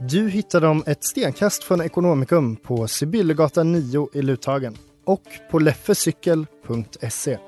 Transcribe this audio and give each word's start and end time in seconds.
Du 0.00 0.28
hittar 0.28 0.60
dem 0.60 0.84
ett 0.86 1.04
stenkast 1.04 1.64
från 1.64 1.80
Ekonomikum 1.80 2.56
på 2.56 2.88
Sibyllegatan 2.88 3.72
9 3.72 4.08
i 4.14 4.22
Luthagen 4.22 4.76
och 5.04 5.22
på 5.50 5.58
leffecykel.se. 5.58 7.38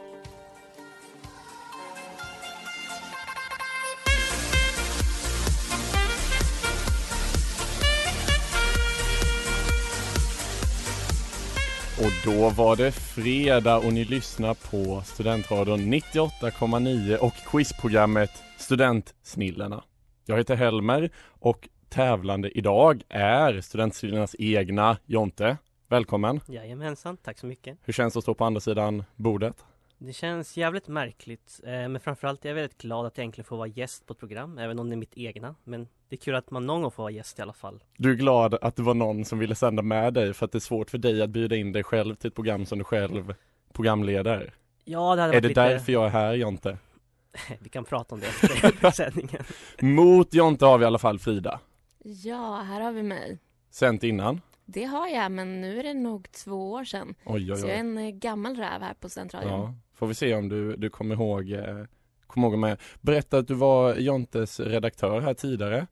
Och 11.98 12.12
då 12.24 12.50
var 12.50 12.76
det 12.76 12.92
fredag 12.92 13.76
och 13.76 13.92
ni 13.92 14.04
lyssnar 14.04 14.54
på 14.54 15.02
Studentradion 15.06 15.80
98,9 15.80 17.16
och 17.16 17.34
quizprogrammet 17.50 18.30
Studentsnillena. 18.58 19.84
Jag 20.26 20.36
heter 20.36 20.56
Helmer 20.56 21.10
och 21.40 21.68
tävlande 21.90 22.58
idag 22.58 23.02
är 23.08 23.60
Studentsnillenas 23.60 24.36
egna 24.38 24.96
Jonte. 25.06 25.56
Välkommen! 25.88 26.40
Jajamensan, 26.48 27.16
tack 27.16 27.38
så 27.38 27.46
mycket. 27.46 27.78
Hur 27.84 27.92
känns 27.92 28.14
det 28.14 28.18
att 28.18 28.24
stå 28.24 28.34
på 28.34 28.44
andra 28.44 28.60
sidan 28.60 29.04
bordet? 29.16 29.64
Det 29.98 30.12
känns 30.12 30.56
jävligt 30.56 30.88
märkligt, 30.88 31.60
eh, 31.64 31.70
men 31.70 32.00
framförallt 32.00 32.44
är 32.44 32.48
jag 32.48 32.54
väldigt 32.54 32.78
glad 32.78 33.06
att 33.06 33.18
jag 33.18 33.24
äntligen 33.24 33.44
får 33.44 33.56
vara 33.56 33.68
gäst 33.68 34.06
på 34.06 34.12
ett 34.12 34.18
program, 34.18 34.58
även 34.58 34.78
om 34.78 34.90
det 34.90 34.94
är 34.94 34.96
mitt 34.96 35.16
egna. 35.16 35.54
Men 35.64 35.88
det 36.08 36.16
är 36.16 36.20
kul 36.20 36.34
att 36.34 36.50
man 36.50 36.66
någon 36.66 36.82
gång 36.82 36.90
får 36.90 37.02
vara 37.02 37.12
gäst 37.12 37.38
i 37.38 37.42
alla 37.42 37.52
fall. 37.52 37.84
Du 37.96 38.10
är 38.10 38.14
glad 38.14 38.54
att 38.54 38.76
det 38.76 38.82
var 38.82 38.94
någon 38.94 39.24
som 39.24 39.38
ville 39.38 39.54
sända 39.54 39.82
med 39.82 40.14
dig 40.14 40.34
för 40.34 40.46
att 40.46 40.52
det 40.52 40.58
är 40.58 40.60
svårt 40.60 40.90
för 40.90 40.98
dig 40.98 41.22
att 41.22 41.30
bjuda 41.30 41.56
in 41.56 41.72
dig 41.72 41.82
själv 41.82 42.14
till 42.14 42.28
ett 42.28 42.34
program 42.34 42.66
som 42.66 42.78
du 42.78 42.84
själv 42.84 43.34
programleder. 43.72 44.54
Ja, 44.84 45.16
det 45.16 45.22
hade 45.22 45.36
Är 45.36 45.40
det 45.40 45.48
lite... 45.48 45.62
därför 45.62 45.92
jag 45.92 46.04
är 46.04 46.10
här 46.10 46.34
Jonte? 46.34 46.78
Vi 47.60 47.68
kan 47.68 47.84
prata 47.84 48.14
om 48.14 48.20
det 48.20 48.26
efter 48.26 48.90
sändningen. 49.12 49.44
Mot 49.80 50.34
Jonte 50.34 50.66
har 50.66 50.78
vi 50.78 50.84
i 50.84 50.86
alla 50.86 50.98
fall 50.98 51.18
Frida. 51.18 51.60
Ja, 52.04 52.56
här 52.56 52.80
har 52.80 52.92
vi 52.92 53.02
mig. 53.02 53.38
Sänt 53.70 54.02
innan. 54.02 54.40
Det 54.64 54.84
har 54.84 55.08
jag, 55.08 55.32
men 55.32 55.60
nu 55.60 55.78
är 55.78 55.82
det 55.82 55.94
nog 55.94 56.32
två 56.32 56.72
år 56.72 56.84
sedan. 56.84 57.14
Oj 57.24 57.52
oj 57.52 57.58
Så 57.58 57.66
jag 57.66 57.74
är 57.76 57.76
oj. 57.76 57.80
en 57.80 57.98
eh, 57.98 58.10
gammal 58.10 58.56
räv 58.56 58.82
här 58.82 58.94
på 58.94 59.08
Studentradion. 59.08 59.50
Ja, 59.50 59.74
får 59.94 60.06
vi 60.06 60.14
se 60.14 60.34
om 60.34 60.48
du, 60.48 60.76
du 60.76 60.90
kommer 60.90 61.14
ihåg, 61.14 61.52
eh, 61.52 61.84
kommer 62.26 62.48
ihåg 62.48 62.58
med. 62.58 62.80
Berätta 63.00 63.38
att 63.38 63.48
du 63.48 63.54
var 63.54 63.94
Jontes 63.94 64.60
redaktör 64.60 65.20
här 65.20 65.34
tidigare. 65.34 65.86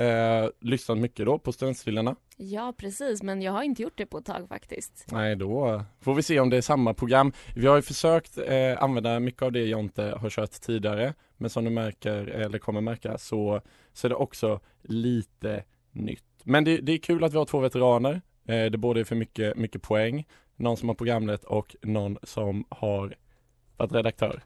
Eh, 0.00 0.48
lyssnat 0.60 0.98
mycket 0.98 1.26
då 1.26 1.38
på 1.38 1.52
Studentsnillena. 1.52 2.16
Ja, 2.36 2.74
precis, 2.76 3.22
men 3.22 3.42
jag 3.42 3.52
har 3.52 3.62
inte 3.62 3.82
gjort 3.82 3.96
det 3.98 4.06
på 4.06 4.18
ett 4.18 4.24
tag 4.24 4.48
faktiskt. 4.48 5.06
Nej, 5.12 5.36
då 5.36 5.82
får 6.00 6.14
vi 6.14 6.22
se 6.22 6.40
om 6.40 6.50
det 6.50 6.56
är 6.56 6.60
samma 6.60 6.94
program. 6.94 7.32
Vi 7.56 7.66
har 7.66 7.76
ju 7.76 7.82
försökt 7.82 8.38
eh, 8.38 8.82
använda 8.82 9.20
mycket 9.20 9.42
av 9.42 9.52
det 9.52 9.64
Jonte 9.64 10.02
har 10.02 10.30
kört 10.30 10.50
tidigare, 10.50 11.14
men 11.36 11.50
som 11.50 11.64
du 11.64 11.70
märker, 11.70 12.26
eller 12.26 12.58
kommer 12.58 12.80
märka, 12.80 13.18
så, 13.18 13.60
så 13.92 14.06
är 14.06 14.08
det 14.08 14.14
också 14.14 14.60
lite 14.82 15.64
nytt. 15.92 16.24
Men 16.44 16.64
det, 16.64 16.76
det 16.76 16.92
är 16.92 16.98
kul 16.98 17.24
att 17.24 17.32
vi 17.32 17.38
har 17.38 17.44
två 17.44 17.60
veteraner. 17.60 18.20
Eh, 18.46 18.64
det 18.64 18.78
både 18.78 19.00
är 19.00 19.04
för 19.04 19.16
mycket, 19.16 19.56
mycket 19.56 19.82
poäng, 19.82 20.26
någon 20.56 20.76
som 20.76 20.88
har 20.88 20.96
programlett 20.96 21.44
och 21.44 21.76
någon 21.82 22.18
som 22.22 22.64
har 22.68 23.16
varit 23.76 23.92
redaktör. 23.92 24.42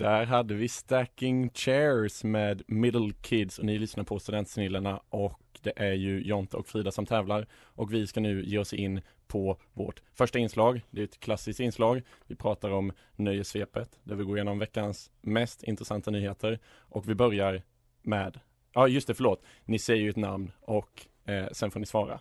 Där 0.00 0.26
hade 0.26 0.54
vi 0.54 0.68
Stacking 0.68 1.50
Chairs 1.50 2.24
med 2.24 2.62
Middle 2.66 3.12
Kids 3.22 3.58
och 3.58 3.64
ni 3.64 3.78
lyssnar 3.78 4.04
på 4.04 4.18
Studentsnillena 4.18 5.00
och 5.08 5.40
det 5.62 5.72
är 5.76 5.92
ju 5.92 6.22
Jonte 6.22 6.56
och 6.56 6.66
Frida 6.66 6.90
som 6.90 7.06
tävlar 7.06 7.46
och 7.52 7.92
vi 7.92 8.06
ska 8.06 8.20
nu 8.20 8.44
ge 8.44 8.58
oss 8.58 8.72
in 8.72 9.00
på 9.26 9.56
vårt 9.72 10.02
första 10.14 10.38
inslag. 10.38 10.80
Det 10.90 11.00
är 11.00 11.04
ett 11.04 11.20
klassiskt 11.20 11.60
inslag. 11.60 12.02
Vi 12.26 12.34
pratar 12.34 12.70
om 12.70 12.92
nöjesvepet 13.16 13.98
där 14.02 14.14
vi 14.14 14.24
går 14.24 14.36
igenom 14.36 14.58
veckans 14.58 15.10
mest 15.20 15.62
intressanta 15.62 16.10
nyheter 16.10 16.58
och 16.66 17.08
vi 17.08 17.14
börjar 17.14 17.62
med, 18.02 18.40
ja 18.72 18.88
just 18.88 19.06
det 19.06 19.14
förlåt, 19.14 19.42
ni 19.64 19.78
säger 19.78 20.02
ju 20.02 20.10
ett 20.10 20.16
namn 20.16 20.52
och 20.60 21.06
eh, 21.24 21.46
sen 21.52 21.70
får 21.70 21.80
ni 21.80 21.86
svara. 21.86 22.20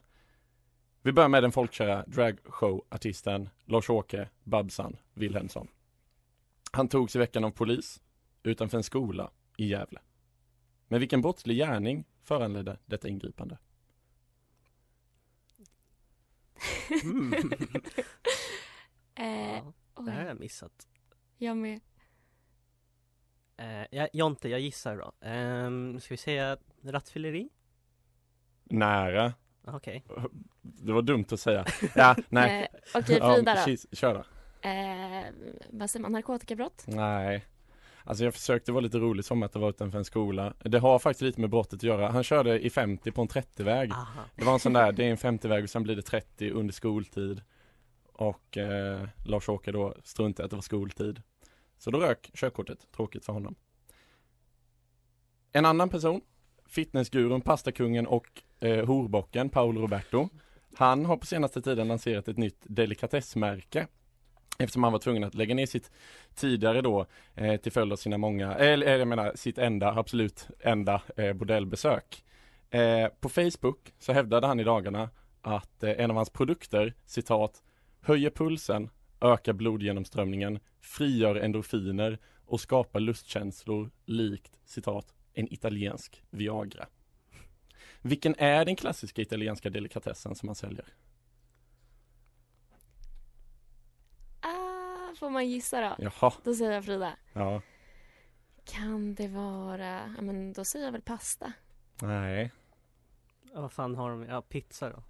Vi 1.02 1.12
börjar 1.12 1.30
med 1.30 1.44
den 1.44 1.52
folkkära 1.52 2.04
dragshowartisten 2.08 3.50
Lars-Åke 3.66 4.30
Babsan 4.44 4.98
Wilhelmsson. 5.14 5.68
Han 6.72 6.88
togs 6.90 7.16
i 7.16 7.20
veckan 7.20 7.44
av 7.44 7.52
polis 7.52 8.02
utanför 8.44 8.78
en 8.78 8.84
skola 8.84 9.32
i 9.58 9.68
Gävle. 9.70 10.00
Men 10.88 11.00
vilken 11.00 11.22
brottslig 11.22 11.58
gärning 11.58 12.06
föranledde 12.24 12.78
detta 12.86 13.08
ingripande? 13.08 13.58
Mm. 17.04 17.34
Eh, 19.16 19.26
Ja, 19.96 20.02
det 20.06 20.12
här 20.12 20.22
har 20.22 20.28
jag 20.28 20.40
missat. 20.40 20.88
jag 21.38 21.58
med. 21.58 21.80
Eh, 23.58 23.86
jag, 23.92 24.10
Jonte, 24.14 24.50
jag 24.50 24.60
gissar 24.60 24.98
då. 24.98 25.28
Um, 25.30 26.00
ska 26.00 26.14
vi 26.14 26.18
säga 26.18 26.58
rattfylleri? 26.84 27.50
Nära. 28.64 29.34
Okej. 29.66 30.06
Det 30.62 30.92
var 30.94 31.02
dumt 31.02 31.26
att 31.32 31.40
säga. 31.40 31.66
Ja, 31.96 32.16
nej. 32.30 32.68
Eh, 32.74 32.80
Okej, 33.00 33.04
Frida 33.20 33.36
då. 33.42 33.44
precis. 33.44 33.88
Kör 33.92 34.14
då. 34.14 34.24
Eh, 34.62 35.34
vad 35.70 35.90
säger 35.90 36.02
man, 36.02 36.12
narkotikabrott? 36.12 36.84
Nej. 36.88 37.46
Alltså 38.04 38.24
jag 38.24 38.34
försökte 38.34 38.72
vara 38.72 38.82
lite 38.82 38.98
rolig 38.98 39.26
som 39.26 39.44
att 39.44 39.54
det 39.54 39.60
var 39.60 39.70
utanför 39.70 39.98
en 39.98 40.06
skola. 40.06 40.54
Det 40.60 40.80
har 40.80 41.00
faktiskt 41.00 41.22
lite 41.22 41.42
med 41.42 41.50
brottet 41.50 41.74
att 41.74 41.84
göra. 41.84 42.10
Han 42.10 42.24
körde 42.24 42.60
i 42.60 42.70
50 42.70 43.12
på 43.12 43.22
en 43.22 43.28
30-väg. 43.28 43.92
Aha. 43.92 44.22
Det 44.36 44.46
var 44.46 44.54
en 44.54 44.60
sån 44.60 44.74
där, 44.74 44.92
det 44.92 45.06
är 45.06 45.12
en 45.12 45.18
50-väg 45.18 45.64
och 45.64 45.70
sen 45.70 45.84
blir 45.84 45.96
det 45.96 46.02
30 46.02 46.52
under 46.52 46.74
skoltid. 46.74 47.42
Och 48.14 48.58
eh, 48.58 49.08
Lars-Åke 49.26 49.72
då 49.72 49.94
struntade 50.04 50.46
att 50.46 50.50
det 50.50 50.58
var 50.58 50.62
skoltid. 50.62 51.22
Så 51.78 51.92
då 51.92 52.00
rök 52.00 52.32
körkortet, 52.34 52.92
tråkigt 52.92 53.26
för 53.26 53.34
honom. 53.34 53.56
En 55.52 55.66
annan 55.66 55.90
person, 55.90 56.22
fitnessgurun, 56.66 57.42
pastakungen 57.42 58.08
och 58.08 58.42
eh, 58.60 58.86
horbocken 58.86 59.50
Paolo 59.50 59.82
Roberto. 59.82 60.30
Han 60.76 61.06
har 61.06 61.18
på 61.18 61.26
senaste 61.26 61.62
tiden 61.62 61.88
lanserat 61.88 62.28
ett 62.28 62.38
nytt 62.38 62.62
delikatessmärke. 62.64 63.88
Eftersom 64.62 64.84
han 64.84 64.92
var 64.92 65.00
tvungen 65.00 65.24
att 65.24 65.36
lägga 65.36 65.56
ner 65.56 65.66
sitt 65.66 65.92
tidigare 66.36 66.82
då 66.82 67.06
eh, 67.36 67.62
till 67.62 67.72
följd 67.72 67.92
av 67.92 67.98
sina 67.98 68.18
många, 68.18 68.54
eller 68.56 68.88
eh, 68.88 68.96
jag 68.96 69.08
menar 69.08 69.32
sitt 69.36 69.58
enda, 69.58 69.92
absolut 69.92 70.48
enda 70.60 71.02
eh, 71.18 71.34
bordellbesök. 71.34 72.24
Eh, 72.70 73.08
på 73.20 73.30
Facebook 73.30 73.94
så 74.00 74.14
hävdade 74.14 74.48
han 74.48 74.60
i 74.60 74.64
dagarna 74.64 75.10
att 75.42 75.84
eh, 75.84 75.92
en 75.98 76.10
av 76.10 76.16
hans 76.16 76.30
produkter, 76.30 76.94
citat, 77.06 77.64
höjer 78.02 78.30
pulsen, 78.30 78.90
ökar 79.22 79.54
blodgenomströmningen, 79.54 80.60
frigör 80.82 81.36
endorfiner 81.36 82.18
och 82.46 82.62
skapar 82.62 83.00
lustkänslor 83.00 83.92
likt, 84.06 84.60
citat, 84.66 85.14
en 85.34 85.54
italiensk 85.54 86.24
Viagra. 86.30 86.86
Vilken 88.02 88.36
är 88.38 88.66
den 88.66 88.76
klassiska 88.76 89.22
italienska 89.22 89.70
delikatessen 89.70 90.36
som 90.36 90.50
han 90.50 90.56
säljer? 90.56 90.86
Får 95.20 95.30
man 95.30 95.50
gissa 95.50 95.82
då? 95.82 95.96
Jaha, 95.98 96.34
Då 96.44 96.54
säger 96.54 96.72
jag 96.72 96.86
Frida. 96.86 97.14
ja, 97.34 97.62
Kan 98.66 99.16
det 99.16 99.28
vara, 99.28 100.00
ja 100.16 100.22
men 100.22 100.54
då 100.54 100.66
säger 100.66 100.86
jag 100.86 100.92
väl 100.92 101.02
pasta. 101.02 101.52
nej. 102.02 102.52
Ja, 103.54 103.62
vad 103.62 103.72
fan 103.72 103.96
har 103.96 104.10
de? 104.10 104.24
Ja, 104.24 104.42
pizza 104.42 104.90
då. 104.90 105.04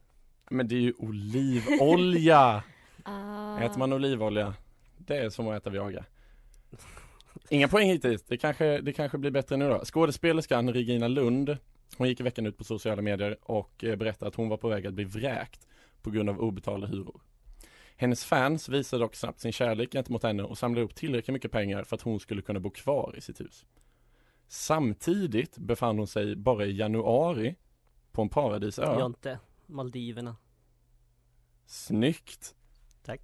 Men 0.49 0.67
det 0.67 0.75
är 0.75 0.79
ju 0.79 0.93
olivolja! 0.97 2.63
Ah, 3.03 3.59
Äter 3.59 3.79
man 3.79 3.93
olivolja, 3.93 4.53
det 4.97 5.17
är 5.17 5.29
som 5.29 5.47
att 5.47 5.57
äta 5.57 5.69
Viagra. 5.69 6.05
Inga 7.49 7.67
poäng 7.67 7.87
hittills, 7.89 8.23
det 8.23 8.37
kanske, 8.37 8.81
det 8.81 8.93
kanske 8.93 9.17
blir 9.17 9.31
bättre 9.31 9.57
nu 9.57 9.69
då. 9.69 9.85
Skådespelerskan 9.85 10.73
Regina 10.73 11.07
Lund, 11.07 11.57
hon 11.97 12.07
gick 12.07 12.19
i 12.19 12.23
veckan 12.23 12.45
ut 12.45 12.57
på 12.57 12.63
sociala 12.63 13.01
medier 13.01 13.37
och 13.41 13.83
eh, 13.83 13.95
berättade 13.95 14.29
att 14.29 14.35
hon 14.35 14.49
var 14.49 14.57
på 14.57 14.69
väg 14.69 14.87
att 14.87 14.93
bli 14.93 15.03
vräkt 15.03 15.67
på 16.01 16.09
grund 16.09 16.29
av 16.29 16.39
obetalda 16.39 16.87
hyror. 16.87 17.21
Hennes 18.01 18.25
fans 18.25 18.69
visade 18.69 19.03
dock 19.03 19.15
snabbt 19.15 19.39
sin 19.39 19.51
kärlek 19.51 19.91
gentemot 19.91 20.23
henne 20.23 20.43
och 20.43 20.57
samlade 20.57 20.85
upp 20.85 20.95
tillräckligt 20.95 21.33
mycket 21.33 21.51
pengar 21.51 21.83
för 21.83 21.95
att 21.95 22.01
hon 22.01 22.19
skulle 22.19 22.41
kunna 22.41 22.59
bo 22.59 22.69
kvar 22.69 23.13
i 23.17 23.21
sitt 23.21 23.41
hus. 23.41 23.65
Samtidigt 24.47 25.57
befann 25.57 25.97
hon 25.97 26.07
sig 26.07 26.35
bara 26.35 26.65
i 26.65 26.77
januari 26.77 27.55
på 28.11 28.21
en 28.21 28.29
paradisö. 28.29 28.99
Jonte, 28.99 29.39
Maldiverna. 29.65 30.35
Snyggt! 31.65 32.55
Tack. 33.05 33.21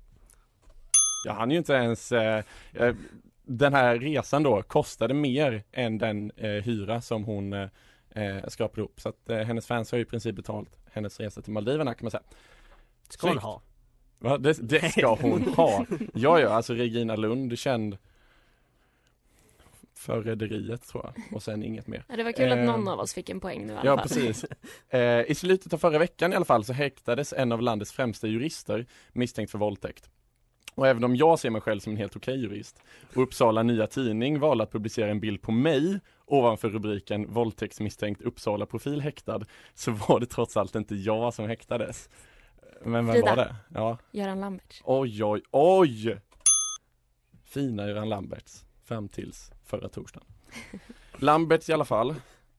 Jag 1.26 1.34
hann 1.34 1.52
ju 1.52 1.58
inte 1.58 1.74
ens 1.74 2.12
eh, 2.12 2.44
eh, 2.74 2.96
Den 3.44 3.74
här 3.74 4.00
resan 4.00 4.44
då 4.44 4.62
kostade 4.62 5.14
mer 5.14 5.64
än 5.72 5.98
den 5.98 6.32
eh, 6.36 6.50
hyra 6.50 7.02
som 7.02 7.24
hon 7.24 7.54
eh, 7.54 7.70
eh, 8.10 8.48
skrapade 8.48 8.82
ihop 8.82 9.02
så 9.02 9.10
att 9.10 9.30
eh, 9.30 9.38
hennes 9.38 9.68
fans 9.68 9.92
har 9.92 9.98
ju 9.98 10.02
i 10.04 10.08
princip 10.08 10.36
betalt 10.36 10.78
hennes 10.92 11.20
resa 11.20 11.42
till 11.42 11.54
Maldiverna 11.54 11.94
kan 11.94 12.06
man 12.06 12.12
säga. 12.12 12.24
Ska 13.10 13.28
hon 13.28 13.38
ha. 13.38 13.62
Va? 14.20 14.38
Det, 14.38 14.70
det 14.70 14.90
ska 14.92 15.16
hon 15.16 15.42
ha. 15.44 15.86
Ja, 16.14 16.40
ja, 16.40 16.50
alltså 16.50 16.74
Regina 16.74 17.16
Lund 17.16 17.60
känd 17.60 17.98
för 19.98 20.22
Rederiet 20.22 20.88
tror 20.88 21.04
jag 21.16 21.36
och 21.36 21.44
sen 21.44 21.64
inget 21.64 21.88
mer. 21.88 22.04
Ja, 22.10 22.16
det 22.16 22.24
var 22.24 22.32
kul 22.32 22.52
att 22.52 22.58
Eh, 22.58 22.64
någon 22.66 22.88
av 22.88 23.00
oss 23.00 23.14
fick 23.14 23.30
en 23.30 23.40
poäng 23.40 23.66
nu 23.68 23.74
i 23.74 23.76
alla 23.76 23.86
Ja 23.86 23.98
fall. 23.98 24.08
precis. 24.08 24.46
Eh, 24.90 25.02
I 25.32 25.36
slutet 25.36 25.74
av 25.74 25.78
förra 25.78 25.98
veckan 26.00 26.34
i 26.34 26.36
alla 26.36 26.46
fall 26.46 26.64
så 26.64 26.74
häktades 26.74 27.34
en 27.34 27.52
av 27.52 27.62
landets 27.62 27.92
främsta 27.92 28.28
jurister 28.28 28.86
misstänkt 29.14 29.52
för 29.52 29.58
våldtäkt. 29.58 30.10
Och 30.76 30.88
även 30.88 31.04
om 31.04 31.16
jag 31.16 31.40
ser 31.40 31.50
mig 31.50 31.62
själv 31.62 31.80
som 31.80 31.92
en 31.92 31.98
helt 31.98 32.16
okej 32.16 32.40
jurist 32.42 32.82
och 33.16 33.24
Uppsala 33.24 33.64
Nya 33.64 33.88
Tidning 33.88 34.40
valde 34.40 34.64
att 34.64 34.72
publicera 34.72 35.12
en 35.12 35.20
bild 35.20 35.42
på 35.42 35.52
mig 35.52 36.00
ovanför 36.26 36.70
rubriken 36.70 37.34
våldtäktsmisstänkt 37.34 38.22
Uppsala 38.22 38.66
profil 38.66 39.02
häktad 39.02 39.42
så 39.74 39.92
var 39.92 40.20
det 40.20 40.26
trots 40.26 40.58
allt 40.58 40.76
inte 40.76 40.96
jag 40.96 41.34
som 41.34 41.48
häktades. 41.48 42.10
Men 42.82 43.06
vem 43.06 43.16
Frida. 43.16 43.36
var 43.36 43.36
det? 43.36 43.56
Ja. 43.74 43.98
Göran 44.12 44.40
Lambert. 44.40 44.82
Oj, 44.84 45.24
oj, 45.24 45.42
oj! 45.52 46.20
Fina 47.44 47.88
Göran 47.88 48.10
Lamberts, 48.10 48.66
fram 48.84 49.10
tills 49.10 49.52
förra 49.64 49.90
torsdagen. 49.90 50.28
Lamberts 51.18 51.70
i 51.70 51.74
alla 51.74 51.86
fall, 51.86 52.16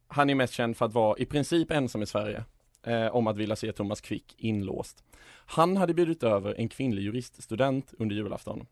han 0.09 0.31
är 0.31 0.35
mest 0.35 0.53
känd 0.55 0.77
för 0.77 0.87
att 0.87 0.93
vara 0.93 1.19
i 1.19 1.27
princip 1.27 1.71
ensam 1.71 2.03
i 2.03 2.07
Sverige 2.07 2.45
eh, 2.83 3.07
om 3.07 3.27
att 3.27 3.37
vilja 3.37 3.57
se 3.57 3.73
Thomas 3.73 4.01
Quick 4.01 4.35
inlåst. 4.39 5.05
Han 5.47 5.77
hade 5.77 5.95
bjudit 5.95 6.23
över 6.23 6.55
en 6.59 6.69
kvinnlig 6.69 7.03
juriststudent 7.03 7.95
under 7.99 8.17
julafton. 8.17 8.67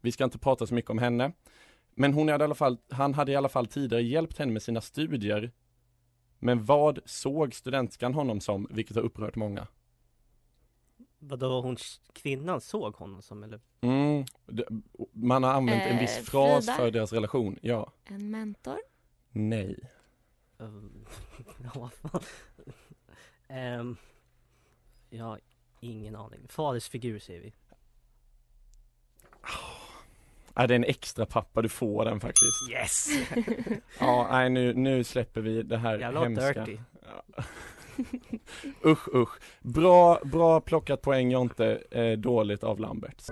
Vi 0.00 0.12
ska 0.12 0.24
inte 0.24 0.38
prata 0.38 0.66
så 0.66 0.74
mycket 0.74 0.90
om 0.90 0.98
henne, 0.98 1.32
men 1.94 2.12
hon 2.12 2.28
hade 2.28 2.42
i 2.42 2.44
alla 2.44 2.54
fall, 2.54 2.78
han 2.90 3.14
hade 3.14 3.32
i 3.32 3.36
alla 3.36 3.48
fall 3.48 3.66
tidigare 3.66 4.02
hjälpt 4.02 4.38
henne 4.38 4.52
med 4.52 4.62
sina 4.62 4.80
studier. 4.80 5.52
Men 6.38 6.64
vad 6.64 6.98
såg 7.04 7.54
studentskan 7.54 8.14
honom 8.14 8.40
som, 8.40 8.66
vilket 8.70 8.96
har 8.96 9.02
upprört 9.02 9.36
många? 9.36 9.66
Vadå, 11.18 11.60
hon 11.60 11.76
kvinnan 12.12 12.60
såg 12.60 12.94
honom 12.96 13.22
som 13.22 13.42
eller? 13.42 13.60
Mm, 13.80 14.24
man 15.12 15.42
har 15.42 15.50
använt 15.52 15.82
en 15.82 15.98
viss 15.98 16.18
Eh, 16.18 16.22
fras 16.24 16.64
Frida? 16.66 16.76
för 16.78 16.90
deras 16.90 17.12
relation, 17.12 17.58
ja. 17.62 17.92
En 18.04 18.30
mentor. 18.30 18.78
Nej. 19.30 19.78
Um, 20.58 21.06
ja, 21.64 21.70
vad 21.74 21.92
fan. 22.12 22.22
Ehm, 23.48 23.96
jag 25.10 25.24
har 25.24 25.40
ingen 25.80 26.16
aning. 26.16 26.46
Fadersfigur 26.48 27.18
säger 27.18 27.40
vi. 27.40 27.54
Ja, 30.54 30.66
det 30.66 30.74
är 30.74 30.76
en 30.76 30.84
extra 30.84 31.26
pappa, 31.26 31.62
du 31.62 31.68
får 31.68 32.04
den 32.04 32.20
faktiskt. 32.20 32.70
Yes! 32.70 33.08
Ja, 34.00 34.28
nej 34.30 34.50
nu, 34.50 34.74
nu 34.74 35.04
släpper 35.04 35.40
vi 35.40 35.62
det 35.62 35.76
här 35.78 35.98
Jävla 35.98 36.20
hemska. 36.22 36.52
dirty. 36.64 36.78
Ja. 37.02 37.44
Usch, 38.84 39.08
usch. 39.14 39.40
Bra, 39.60 40.20
bra 40.24 40.60
plockat 40.60 41.02
poäng 41.02 41.30
Jonte, 41.30 41.82
eh, 41.90 42.12
dåligt 42.12 42.64
av 42.64 42.80
Lambert. 42.80 43.22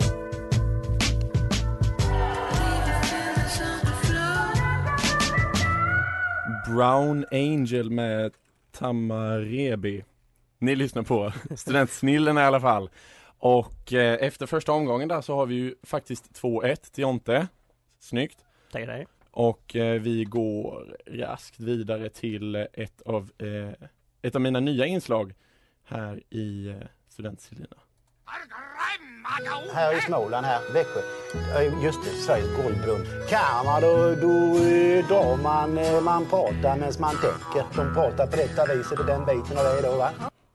Brown 6.69 7.25
Angel 7.31 7.91
med 7.91 8.33
Tamarebi. 8.73 10.05
Ni 10.59 10.77
lyssnar 10.77 11.03
på 11.03 11.33
Studentsnillen 11.57 12.39
i 12.39 12.41
alla 12.41 12.61
fall. 12.61 12.91
Och 13.39 13.93
eh, 13.93 14.27
efter 14.27 14.47
första 14.47 14.73
omgången 14.73 15.09
där 15.09 15.21
så 15.21 15.35
har 15.35 15.47
vi 15.47 15.55
ju 15.55 15.75
faktiskt 15.83 16.43
2-1 16.43 16.95
till 16.95 17.03
Jonte. 17.03 17.49
Snyggt. 17.99 18.39
Tackar 18.73 18.87
dig. 18.87 19.07
Och 19.31 19.77
eh, 19.77 20.01
vi 20.01 20.25
går 20.25 20.97
raskt 21.07 21.61
vidare 21.61 22.09
till 22.09 22.55
ett 22.55 23.03
av, 23.03 23.31
eh, 23.39 23.87
ett 24.25 24.35
av 24.35 24.41
mina 24.41 24.61
nya 24.61 24.87
inslag 24.87 25.35
här 25.85 26.23
i 26.31 26.69
eh, 26.69 26.77
Studentsnillena. 27.09 27.77
Här 29.73 29.99
i 29.99 30.01
Småland, 30.01 30.47
här, 30.47 30.73
Växjö. 30.73 31.01
Just 31.85 32.05
det, 32.05 32.11
Sveriges 32.11 32.57
golvbrunn. 32.57 33.07
Kan 33.29 33.65
man 33.65 33.83
då, 33.83 34.15
då 34.15 34.57
eh, 34.67 35.09
drar 35.09 35.43
man, 35.43 35.79
eh, 35.79 36.01
man 36.01 36.27
pratar 36.27 36.77
medan 36.77 36.93
man 37.01 37.15
tänker. 37.15 37.77
De 37.77 37.95
pratar 37.95 38.27
på 38.27 38.37
detta 38.37 38.75
viset 38.75 39.01
och 39.01 39.07
den 39.07 39.27
biten 39.27 39.57
och 39.59 39.65
det 39.65 39.83
då 39.83 39.97
va. 39.97 40.11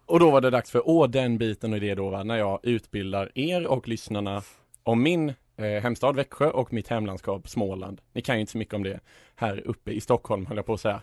Och 0.05 0.19
då 0.19 0.31
var 0.31 0.41
det 0.41 0.49
dags 0.49 0.71
för 0.71 0.89
Åh 0.89 1.09
den 1.09 1.37
biten 1.37 1.73
och 1.73 1.79
det 1.79 1.95
då 1.95 2.09
va, 2.09 2.23
när 2.23 2.37
jag 2.37 2.59
utbildar 2.63 3.31
er 3.35 3.67
och 3.67 3.87
lyssnarna 3.87 4.41
om 4.83 5.03
min 5.03 5.33
eh, 5.57 5.65
hemstad 5.65 6.15
Växjö 6.15 6.49
och 6.49 6.73
mitt 6.73 6.87
hemlandskap 6.87 7.49
Småland. 7.49 8.01
Ni 8.13 8.21
kan 8.21 8.35
ju 8.35 8.41
inte 8.41 8.51
så 8.51 8.57
mycket 8.57 8.73
om 8.73 8.83
det 8.83 8.99
här 9.35 9.67
uppe 9.67 9.91
i 9.91 10.01
Stockholm 10.01 10.45
höll 10.45 10.57
jag 10.57 10.65
på 10.65 10.73
att 10.73 10.81
säga. 10.81 11.01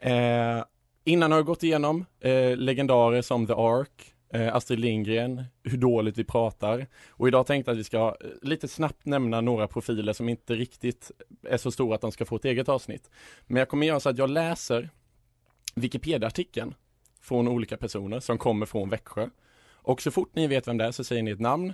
Eh, 0.00 0.64
innan 1.04 1.30
har 1.30 1.38
jag 1.38 1.46
gått 1.46 1.62
igenom 1.62 2.04
eh, 2.20 2.56
legendarer 2.56 3.22
som 3.22 3.46
The 3.46 3.52
Ark, 3.52 4.14
eh, 4.32 4.54
Astrid 4.54 4.78
Lindgren, 4.80 5.44
hur 5.62 5.78
dåligt 5.78 6.18
vi 6.18 6.24
pratar. 6.24 6.86
Och 7.08 7.28
idag 7.28 7.46
tänkte 7.46 7.70
jag 7.70 7.74
att 7.74 7.80
vi 7.80 7.84
ska 7.84 8.16
eh, 8.20 8.30
lite 8.42 8.68
snabbt 8.68 9.06
nämna 9.06 9.40
några 9.40 9.68
profiler 9.68 10.12
som 10.12 10.28
inte 10.28 10.54
riktigt 10.54 11.10
är 11.42 11.56
så 11.56 11.70
stora 11.70 11.94
att 11.94 12.00
de 12.00 12.12
ska 12.12 12.24
få 12.24 12.36
ett 12.36 12.44
eget 12.44 12.68
avsnitt. 12.68 13.10
Men 13.46 13.56
jag 13.56 13.68
kommer 13.68 13.86
göra 13.86 14.00
så 14.00 14.08
att 14.08 14.18
jag 14.18 14.30
läser 14.30 14.90
Wikipedia-artikeln 15.74 16.74
från 17.20 17.48
olika 17.48 17.76
personer 17.76 18.20
som 18.20 18.38
kommer 18.38 18.66
från 18.66 18.88
Växjö. 18.88 19.28
Och 19.72 20.02
så 20.02 20.10
fort 20.10 20.34
ni 20.34 20.46
vet 20.46 20.68
vem 20.68 20.78
det 20.78 20.84
är 20.84 20.92
så 20.92 21.04
säger 21.04 21.22
ni 21.22 21.30
ett 21.30 21.40
namn 21.40 21.72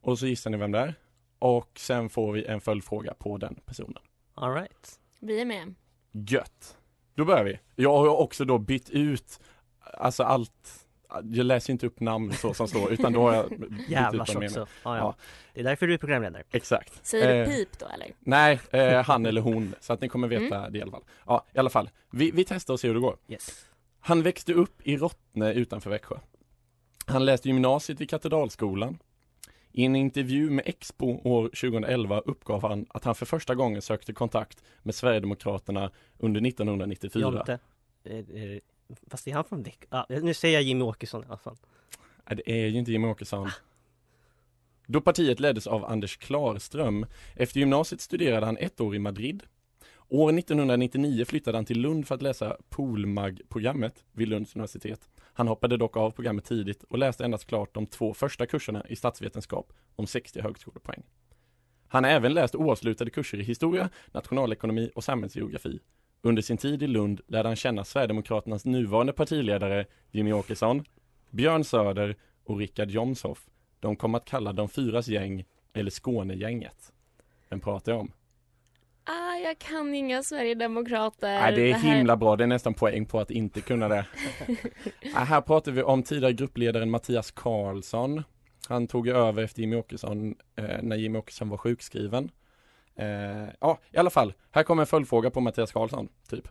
och 0.00 0.18
så 0.18 0.26
gissar 0.26 0.50
ni 0.50 0.56
vem 0.56 0.72
det 0.72 0.78
är. 0.78 0.94
Och 1.38 1.70
sen 1.78 2.08
får 2.08 2.32
vi 2.32 2.44
en 2.44 2.60
följdfråga 2.60 3.14
på 3.14 3.38
den 3.38 3.54
personen. 3.64 4.02
Alright. 4.34 5.00
Vi 5.20 5.40
är 5.40 5.44
med. 5.44 5.74
Gött! 6.12 6.78
Då 7.14 7.24
börjar 7.24 7.44
vi. 7.44 7.58
Jag 7.76 7.96
har 7.96 8.08
också 8.08 8.44
då 8.44 8.58
bytt 8.58 8.90
ut, 8.90 9.40
alltså 9.80 10.22
allt, 10.22 10.86
jag 11.22 11.46
läser 11.46 11.72
inte 11.72 11.86
upp 11.86 12.00
namn 12.00 12.32
så 12.32 12.54
som 12.54 12.68
står 12.68 12.92
utan 12.92 13.12
då 13.12 13.20
har 13.28 13.34
jag 13.34 13.48
bytt 13.48 13.60
ut 13.62 13.88
Jävlar 13.88 14.26
vad 14.34 14.42
de 14.42 14.46
också. 14.46 14.58
Ja, 14.60 14.66
ja. 14.84 14.96
Ja. 14.96 15.14
Det 15.54 15.60
är 15.60 15.64
därför 15.64 15.86
du 15.86 15.94
är 15.94 15.98
programledare. 15.98 16.42
Exakt. 16.50 17.06
Säger 17.06 17.40
Eh, 17.42 17.48
du 17.48 17.54
pip 17.56 17.78
då 17.78 17.86
eller? 17.86 18.08
Nej, 18.20 18.60
eh, 18.70 19.02
han 19.02 19.26
eller 19.26 19.40
hon, 19.40 19.74
så 19.80 19.92
att 19.92 20.00
ni 20.00 20.08
kommer 20.08 20.28
veta 20.28 20.70
det 20.70 20.78
i 20.78 20.82
alla 20.82 20.90
fall. 20.90 21.04
Ja, 21.26 21.46
i 21.54 21.58
alla 21.58 21.70
fall. 21.70 21.90
Vi, 22.10 22.30
vi 22.30 22.44
testar 22.44 22.74
och 22.74 22.80
ser 22.80 22.88
hur 22.88 22.94
det 22.94 23.00
går. 23.00 23.16
Yes. 23.28 23.64
Han 24.00 24.22
växte 24.22 24.52
upp 24.54 24.82
i 24.86 24.96
Rottne 24.96 25.52
utanför 25.52 25.90
Växjö. 25.90 26.16
Han 27.06 27.24
läste 27.24 27.48
gymnasiet 27.48 28.00
vid 28.00 28.10
Katedralskolan. 28.10 28.98
I 29.72 29.84
en 29.84 29.96
intervju 29.96 30.50
med 30.50 30.68
Expo 30.68 31.20
år 31.24 31.44
2011 31.44 32.20
uppgav 32.20 32.62
han 32.62 32.86
att 32.88 33.04
han 33.04 33.14
för 33.14 33.26
första 33.26 33.54
gången 33.54 33.82
sökte 33.82 34.12
kontakt 34.12 34.64
med 34.82 34.94
Sverigedemokraterna 34.94 35.90
under 36.18 36.46
1994. 36.46 37.22
Jonte. 37.22 37.58
Fast 39.06 39.28
är 39.28 39.32
han 39.32 39.44
från 39.44 39.62
Växjö? 39.62 39.86
Ah, 39.90 40.04
nu 40.08 40.34
säger 40.34 40.54
jag 40.54 40.62
Jimmy 40.62 40.84
Åkesson 40.84 41.22
i 41.22 41.26
alla 41.26 41.36
fall. 41.36 41.56
Nej, 42.28 42.36
det 42.36 42.52
är 42.64 42.66
ju 42.66 42.78
inte 42.78 42.92
Jimmie 42.92 43.10
Åkesson. 43.10 43.50
Då 44.86 45.00
partiet 45.00 45.40
leddes 45.40 45.66
av 45.66 45.84
Anders 45.84 46.16
Klarström. 46.16 47.06
Efter 47.36 47.60
gymnasiet 47.60 48.00
studerade 48.00 48.46
han 48.46 48.56
ett 48.56 48.80
år 48.80 48.94
i 48.96 48.98
Madrid. 48.98 49.42
År 50.14 50.38
1999 50.38 51.24
flyttade 51.24 51.58
han 51.58 51.64
till 51.64 51.80
Lund 51.80 52.06
för 52.06 52.14
att 52.14 52.22
läsa 52.22 52.56
Polmag-programmet 52.68 54.04
vid 54.12 54.28
Lunds 54.28 54.56
universitet. 54.56 55.08
Han 55.20 55.48
hoppade 55.48 55.76
dock 55.76 55.96
av 55.96 56.10
programmet 56.10 56.44
tidigt 56.44 56.82
och 56.82 56.98
läste 56.98 57.24
endast 57.24 57.46
klart 57.46 57.74
de 57.74 57.86
två 57.86 58.14
första 58.14 58.46
kurserna 58.46 58.86
i 58.88 58.96
statsvetenskap 58.96 59.72
om 59.96 60.06
60 60.06 60.40
högskolepoäng. 60.40 61.02
Han 61.88 62.04
har 62.04 62.10
även 62.10 62.34
läst 62.34 62.54
oavslutade 62.54 63.10
kurser 63.10 63.40
i 63.40 63.42
historia, 63.42 63.88
nationalekonomi 64.12 64.90
och 64.94 65.04
samhällsgeografi. 65.04 65.80
Under 66.22 66.42
sin 66.42 66.56
tid 66.56 66.82
i 66.82 66.86
Lund 66.86 67.20
lärde 67.26 67.48
han 67.48 67.56
känna 67.56 67.84
Sverigedemokraternas 67.84 68.64
nuvarande 68.64 69.12
partiledare 69.12 69.86
Jimmy 70.10 70.32
Åkesson, 70.32 70.84
Björn 71.30 71.64
Söder 71.64 72.16
och 72.44 72.58
Richard 72.58 72.90
Jomshoff. 72.90 73.46
De 73.80 73.96
kom 73.96 74.14
att 74.14 74.24
kalla 74.24 74.52
de 74.52 74.68
fyras 74.68 75.08
gäng, 75.08 75.44
eller 75.72 75.90
Skånegänget. 75.90 76.92
Vem 77.48 77.60
pratar 77.60 77.92
jag 77.92 78.00
om? 78.00 78.12
Ah, 79.04 79.34
jag 79.36 79.58
kan 79.58 79.94
inga 79.94 80.22
Sverigedemokrater. 80.22 81.40
Nej, 81.40 81.52
det 81.54 81.70
är 81.70 81.74
här- 81.74 81.96
himla 81.96 82.16
bra. 82.16 82.36
Det 82.36 82.44
är 82.44 82.48
nästan 82.48 82.74
poäng 82.74 83.06
på 83.06 83.20
att 83.20 83.30
inte 83.30 83.60
kunna 83.60 83.88
det. 83.88 84.06
Nej, 84.46 84.56
här 85.14 85.40
pratar 85.40 85.72
vi 85.72 85.82
om 85.82 86.02
tidigare 86.02 86.32
gruppledaren 86.32 86.90
Mattias 86.90 87.30
Karlsson. 87.30 88.22
Han 88.68 88.86
tog 88.86 89.08
över 89.08 89.42
efter 89.42 89.60
Jimmy 89.60 89.76
Åkesson 89.76 90.34
eh, 90.56 90.82
när 90.82 90.96
Jimmy 90.96 91.18
Åkesson 91.18 91.48
var 91.48 91.56
sjukskriven. 91.56 92.30
Eh, 92.96 93.48
ja, 93.60 93.78
i 93.90 93.96
alla 93.96 94.10
fall. 94.10 94.32
Här 94.50 94.62
kommer 94.62 94.82
en 94.82 94.86
följdfråga 94.86 95.30
på 95.30 95.40
Mattias 95.40 95.72
Karlsson, 95.72 96.08
typ. 96.28 96.48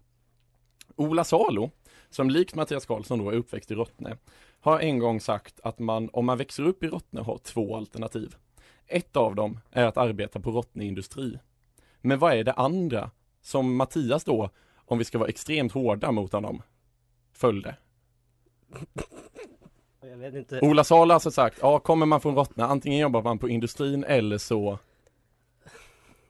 Ola 0.96 1.24
Salo, 1.24 1.72
som 2.10 2.30
likt 2.30 2.56
Mattias 2.56 2.86
Karlsson 2.86 3.20
då 3.20 3.30
är 3.30 3.36
uppväxt 3.36 3.72
i 3.72 3.76
Rottne, 3.76 4.18
har 4.60 4.80
en 4.80 5.00
gång 5.00 5.20
sagt 5.22 5.60
att 5.64 5.80
man, 5.80 6.10
om 6.14 6.26
man 6.26 6.38
växer 6.38 6.64
upp 6.64 6.84
i 6.84 6.88
Rottne, 6.88 7.22
har 7.22 7.38
två 7.38 7.76
alternativ. 7.76 8.36
Ett 8.88 9.16
av 9.18 9.36
dem 9.36 9.60
är 9.72 9.86
att 9.86 9.98
arbeta 9.98 10.40
på 10.40 10.52
Rottne 10.52 10.86
Industri. 10.86 11.40
Men 12.02 12.20
vad 12.20 12.34
är 12.34 12.44
det 12.44 12.54
andra 12.54 13.12
som 13.42 13.76
Mattias 13.76 14.24
då, 14.24 14.50
om 14.76 14.98
vi 14.98 15.04
ska 15.04 15.18
vara 15.18 15.30
extremt 15.30 15.72
hårda 15.72 16.12
mot 16.12 16.34
honom, 16.34 16.62
följde? 17.34 17.76
Jag 20.02 20.18
vet 20.18 20.34
inte. 20.36 20.60
Ola 20.60 20.84
Salo 20.84 21.10
har 21.10 21.14
alltså 21.14 21.32
sagt, 21.32 21.58
ja 21.62 21.80
kommer 21.80 22.06
man 22.06 22.22
från 22.22 22.36
Rottne, 22.36 22.64
antingen 22.64 23.00
jobbar 23.00 23.22
man 23.22 23.40
på 23.40 23.50
industrin 23.50 24.04
eller 24.04 24.38
så 24.38 24.80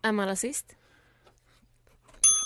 Är 0.01 0.11
man 0.11 0.27
rasist? 0.27 0.75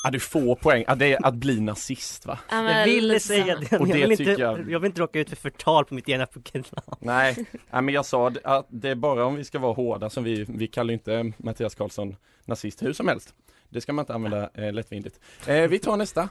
Ja 0.06 0.12
du 0.12 0.20
får 0.20 0.56
poäng, 0.56 0.84
ja, 0.88 0.96
det 0.96 1.14
är 1.14 1.26
att 1.26 1.36
bli 1.36 1.60
nazist 1.62 2.26
va? 2.26 2.40
Ja, 2.50 2.64
men 2.64 2.78
Jag 2.78 2.86
ville 2.86 3.20
säga 3.20 3.56
det, 3.56 3.78
Och 3.80 3.88
det 3.88 4.00
jag, 4.00 4.08
vill 4.08 4.12
inte, 4.22 4.42
jag- 4.42 4.72
jag... 4.72 4.80
vill 4.80 4.86
inte 4.86 5.02
råka 5.02 5.20
ut 5.20 5.30
för 5.30 5.36
förtal 5.36 5.86
på 5.86 5.94
mitt 5.94 6.10
ena 6.10 6.26
program. 6.26 6.64
Nej, 7.00 7.46
ja, 7.72 7.82
men 7.82 7.94
jag 7.94 8.06
sa 8.06 8.32
att 8.44 8.68
det 8.70 8.90
är 8.90 8.96
bara 8.96 9.26
om 9.26 9.36
vi 9.36 9.44
ska 9.44 9.60
vara 9.60 9.74
hårda 9.74 10.10
som 10.10 10.24
vi, 10.24 10.46
vi 10.50 10.68
kallar 10.68 10.94
inte 10.94 11.32
Mattias 11.38 11.76
Karlsson 11.76 12.16
nazist 12.46 12.84
hur 12.84 12.94
som 12.94 13.08
helst. 13.08 13.34
Det 13.70 13.82
ska 13.82 13.94
man 13.94 14.04
inte 14.04 14.14
använda 14.14 14.50
eh, 14.54 14.74
lättvindigt. 14.74 15.20
Eh, 15.48 15.62
vi 15.62 15.80
tar 15.80 15.98
nästa. 15.98 16.30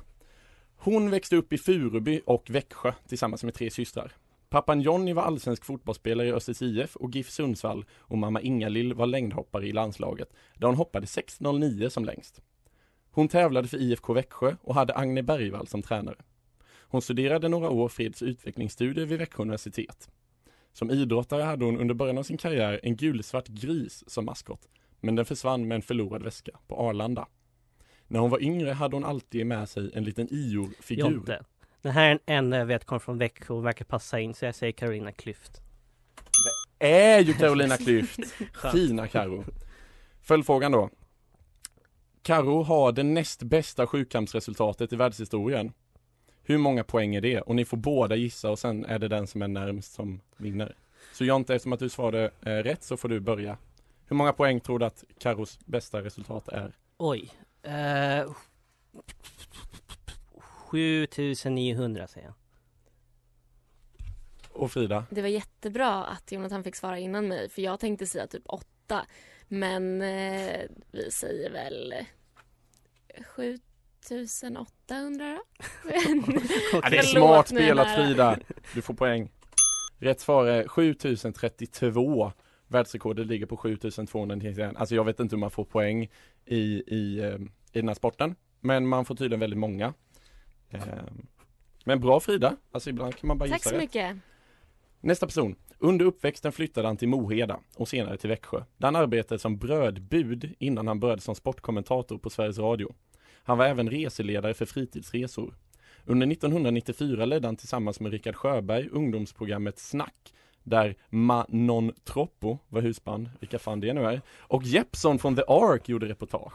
Hon 0.77 1.11
växte 1.11 1.37
upp 1.37 1.53
i 1.53 1.59
Furuby 1.59 2.21
och 2.27 2.51
Växjö 2.51 2.93
tillsammans 3.09 3.45
med 3.45 3.55
tre 3.55 3.71
systrar. 3.71 4.13
Pappan 4.49 4.81
Johnny 4.81 5.13
var 5.13 5.23
allsvensk 5.23 5.65
fotbollsspelare 5.65 6.29
i 6.29 6.33
Östers 6.33 6.63
IF 6.63 6.97
och 6.97 7.11
GIF 7.11 7.31
Sundsvall 7.31 7.85
och 7.99 8.19
mamma 8.19 8.41
Inga-Lill 8.41 8.95
var 8.95 9.07
längdhoppare 9.07 9.67
i 9.67 9.73
landslaget 9.73 10.29
där 10.55 10.67
hon 10.67 10.77
hoppade 10.77 11.07
6.09 11.07 11.89
som 11.89 12.05
längst. 12.05 12.41
Hon 13.15 13.29
tävlade 13.29 13.69
för 13.69 13.77
IFK 13.77 14.13
Växjö 14.13 14.57
och 14.63 14.75
hade 14.75 14.95
Agne 14.97 15.23
Bergvall 15.23 15.67
som 15.67 15.83
tränare. 15.83 16.17
Hon 16.81 17.03
studerade 17.03 17.49
några 17.49 17.71
år 17.71 17.89
freds 17.89 18.23
och 18.23 18.29
utvecklingsstudier 18.29 19.07
vid 19.07 19.19
Växjö 19.19 19.43
universitet. 19.43 20.09
Som 20.73 20.91
idrottare 20.91 21.43
hade 21.43 21.65
hon 21.65 21.81
under 21.81 21.95
början 21.95 22.19
av 22.19 22.23
sin 22.23 22.37
karriär 22.37 22.81
en 22.83 22.97
gulsvart 22.97 23.49
gris 23.49 24.05
som 24.07 24.25
maskot, 24.25 24.69
men 25.01 25.15
den 25.17 25.25
försvann 25.25 25.69
med 25.69 25.75
en 25.75 25.83
förlorad 25.83 26.23
väska 26.23 26.53
på 26.67 26.77
Arlanda. 26.77 27.27
När 28.07 28.21
hon 28.21 28.31
var 28.31 28.43
yngre 28.43 28.71
hade 28.71 28.97
hon 28.97 29.05
alltid 29.05 29.47
med 29.47 29.69
sig 29.69 29.91
en 29.95 30.05
liten 30.05 30.29
Ior-figur. 30.31 31.05
Jonte. 31.05 31.45
Den 31.83 31.93
här 31.93 32.07
är 32.07 32.11
en 32.11 32.21
enda 32.27 32.59
jag 32.59 32.67
vet 32.67 32.85
kommer 32.85 33.01
från 33.01 33.19
Växjö 33.19 33.55
och 33.55 33.67
verkar 33.67 33.85
passa 33.85 34.21
in 34.21 34.35
så 34.35 34.45
jag 34.45 34.55
säger 34.55 34.73
Carolina 34.73 35.11
Klüft. 35.11 35.61
är 36.79 37.21
ju 37.21 37.33
Carolina 37.33 37.77
Klüft. 37.77 38.25
Fina 38.73 39.09
Karo. 39.09 39.45
Följdfrågan 40.23 40.73
då. 40.73 40.91
Karo 42.25 42.63
har 42.63 42.93
det 42.93 43.03
näst 43.03 43.43
bästa 43.43 43.87
sjukampsresultatet 43.87 44.93
i 44.93 44.97
världshistorien. 44.97 45.73
Hur 46.43 46.59
många 46.59 46.85
poäng 46.85 47.15
är 47.15 47.21
det? 47.21 47.41
Och 47.41 47.55
ni 47.55 47.65
får 47.65 47.77
båda 47.77 48.17
gissa 48.17 48.51
och 48.51 48.59
sen 48.59 48.85
är 48.85 48.99
det 48.99 49.09
den 49.09 49.27
som 49.27 49.43
är 49.43 49.49
närmst 49.49 49.93
som 49.93 50.21
vinner. 50.37 50.77
Så 51.13 51.25
Jonte, 51.25 51.55
eftersom 51.55 51.73
att 51.73 51.79
du 51.79 51.89
svarade 51.89 52.31
eh, 52.43 52.51
rätt 52.51 52.83
så 52.83 52.97
får 52.97 53.09
du 53.09 53.21
börja. 53.21 53.59
Hur 54.07 54.17
många 54.17 54.33
poäng 54.33 54.61
tror 54.61 54.79
du 54.79 54.87
att 54.87 55.05
Karos 55.19 55.59
bästa 55.65 56.03
resultat 56.03 56.49
är? 56.49 56.73
Oj. 56.97 57.31
Uh, 57.67 58.35
7900 60.39 62.07
säger 62.07 62.27
jag. 62.27 62.35
Och 64.53 64.73
Frida? 64.73 65.07
Det 65.11 65.23
var 65.23 65.29
jättebra 65.29 66.05
att 66.05 66.33
Jonathan 66.33 66.65
fick 66.65 66.77
svara 66.77 66.99
innan 66.99 67.29
mig 67.29 67.49
för 67.49 67.63
jag 67.63 67.81
tänkte 67.81 68.07
säga 68.07 68.27
typ 68.27 68.43
åtta. 68.47 69.07
Men 69.49 70.03
eh, 70.03 70.61
vi 70.93 71.11
säger 71.11 71.51
väl 71.51 71.95
7800 73.27 75.39
då? 75.83 75.91
Ja, 76.73 76.91
det 76.91 76.99
är 76.99 77.03
smart 77.03 77.49
spelat. 77.49 77.95
Frida. 77.95 78.39
Du 78.75 78.83
får 78.83 78.95
poäng. 78.95 79.31
Rätt 79.99 80.21
svar 80.21 80.47
är 80.47 80.69
7032. 80.69 82.33
Världsrekordet 82.69 83.27
ligger 83.27 83.47
på 83.47 83.57
7291. 83.57 84.73
Alltså 84.77 84.95
jag 84.95 85.05
vet 85.05 85.21
inte 85.21 85.37
hur 85.37 85.41
man 85.41 85.51
får 85.51 85.65
poäng 85.65 86.11
i, 86.45 86.83
i, 86.87 87.19
eh, 87.21 87.35
i 87.73 87.81
den 87.81 87.89
här 87.89 87.95
sporten. 87.95 88.35
Men 88.61 88.87
man 88.87 89.05
får 89.05 89.15
tydligen 89.15 89.41
väldigt 89.41 89.59
många. 89.59 89.95
Eh, 90.71 90.81
Men 91.85 92.01
bra 92.01 92.21
Frida. 92.21 92.57
Alltså 92.73 92.91
ibland 92.91 93.17
kan 93.17 93.29
man 93.29 93.39
bara 93.39 93.49
Tack 93.49 93.59
gissa 93.59 93.71
så 93.71 93.75
rätt. 93.77 93.83
mycket. 93.83 94.17
Nästa 95.05 95.27
person. 95.27 95.57
Under 95.79 96.05
uppväxten 96.05 96.53
flyttade 96.53 96.89
han 96.89 96.97
till 96.97 97.09
Moheda 97.09 97.61
och 97.77 97.89
senare 97.89 98.17
till 98.17 98.31
Växjö. 98.31 98.59
Där 98.77 98.87
han 98.87 98.97
arbetade 98.97 99.39
som 99.39 99.59
brödbud 99.59 100.55
innan 100.59 100.87
han 100.87 101.01
började 101.01 101.23
som 101.23 101.35
sportkommentator 101.35 102.19
på 102.19 102.31
Sveriges 102.31 102.59
Radio. 102.59 102.95
Han 103.43 103.59
var 103.59 103.67
även 103.67 103.91
reseledare 103.91 104.55
för 104.55 104.65
fritidsresor. 104.65 105.55
Under 106.05 106.33
1994 106.33 107.25
ledde 107.25 107.49
han 107.49 107.57
tillsammans 107.57 108.01
med 108.01 108.13
Rickard 108.13 108.37
Sjöberg 108.37 108.89
ungdomsprogrammet 108.93 109.79
Snack 109.79 110.33
där 110.63 110.97
Manon 111.09 111.93
Troppo 112.05 112.59
var 112.69 112.81
husband, 112.81 113.31
vilka 113.41 113.59
fan 113.59 113.81
det 113.81 113.93
nu 113.93 114.05
är, 114.05 114.21
och 114.39 114.63
Jeppson 114.63 115.19
från 115.19 115.37
The 115.37 115.43
Ark 115.49 115.89
gjorde 115.89 116.09
reportage. 116.09 116.55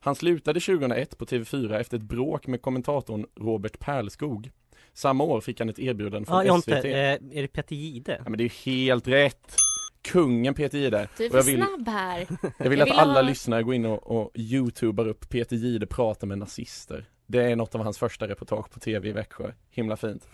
Han 0.00 0.14
slutade 0.14 0.60
2001 0.60 1.18
på 1.18 1.24
TV4 1.24 1.80
efter 1.80 1.96
ett 1.96 2.02
bråk 2.02 2.46
med 2.46 2.62
kommentatorn 2.62 3.26
Robert 3.36 3.78
Pärlskog. 3.78 4.50
Samma 4.94 5.24
år 5.24 5.40
fick 5.40 5.58
han 5.60 5.68
ett 5.68 5.78
erbjudande 5.78 6.26
från 6.26 6.46
Ja, 6.46 6.60
SVT. 6.60 6.84
eh, 6.84 6.92
är 6.92 7.18
det 7.42 7.48
Peter 7.48 7.76
Jihde? 7.76 8.16
Ja 8.24 8.30
men 8.30 8.38
det 8.38 8.42
är 8.44 8.50
ju 8.66 8.72
helt 8.72 9.08
rätt! 9.08 9.56
Kungen 10.02 10.54
Peter 10.54 10.78
Jihde. 10.78 11.08
Du 11.16 11.24
är 11.26 11.30
för 11.30 11.36
jag 11.36 11.44
vill, 11.44 11.56
snabb 11.64 11.88
här. 11.88 12.26
jag 12.58 12.70
vill 12.70 12.78
Jag 12.78 12.88
att 12.88 12.94
vill 12.94 12.98
alla 13.00 13.12
ha- 13.14 13.22
lyssnare 13.22 13.62
går 13.62 13.74
in 13.74 13.84
och, 13.86 14.10
och 14.20 14.30
youtubar 14.34 15.08
upp 15.08 15.28
Peter 15.28 15.56
Jihde 15.56 15.86
pratar 15.86 16.26
med 16.26 16.38
nazister. 16.38 17.04
Det 17.26 17.42
är 17.52 17.56
något 17.56 17.74
av 17.74 17.80
hans 17.82 17.98
första 17.98 18.28
reportage 18.28 18.70
på 18.70 18.80
tv 18.80 19.08
i 19.08 19.12
Växjö. 19.12 19.52
Himla 19.70 19.96
fint. 19.96 20.28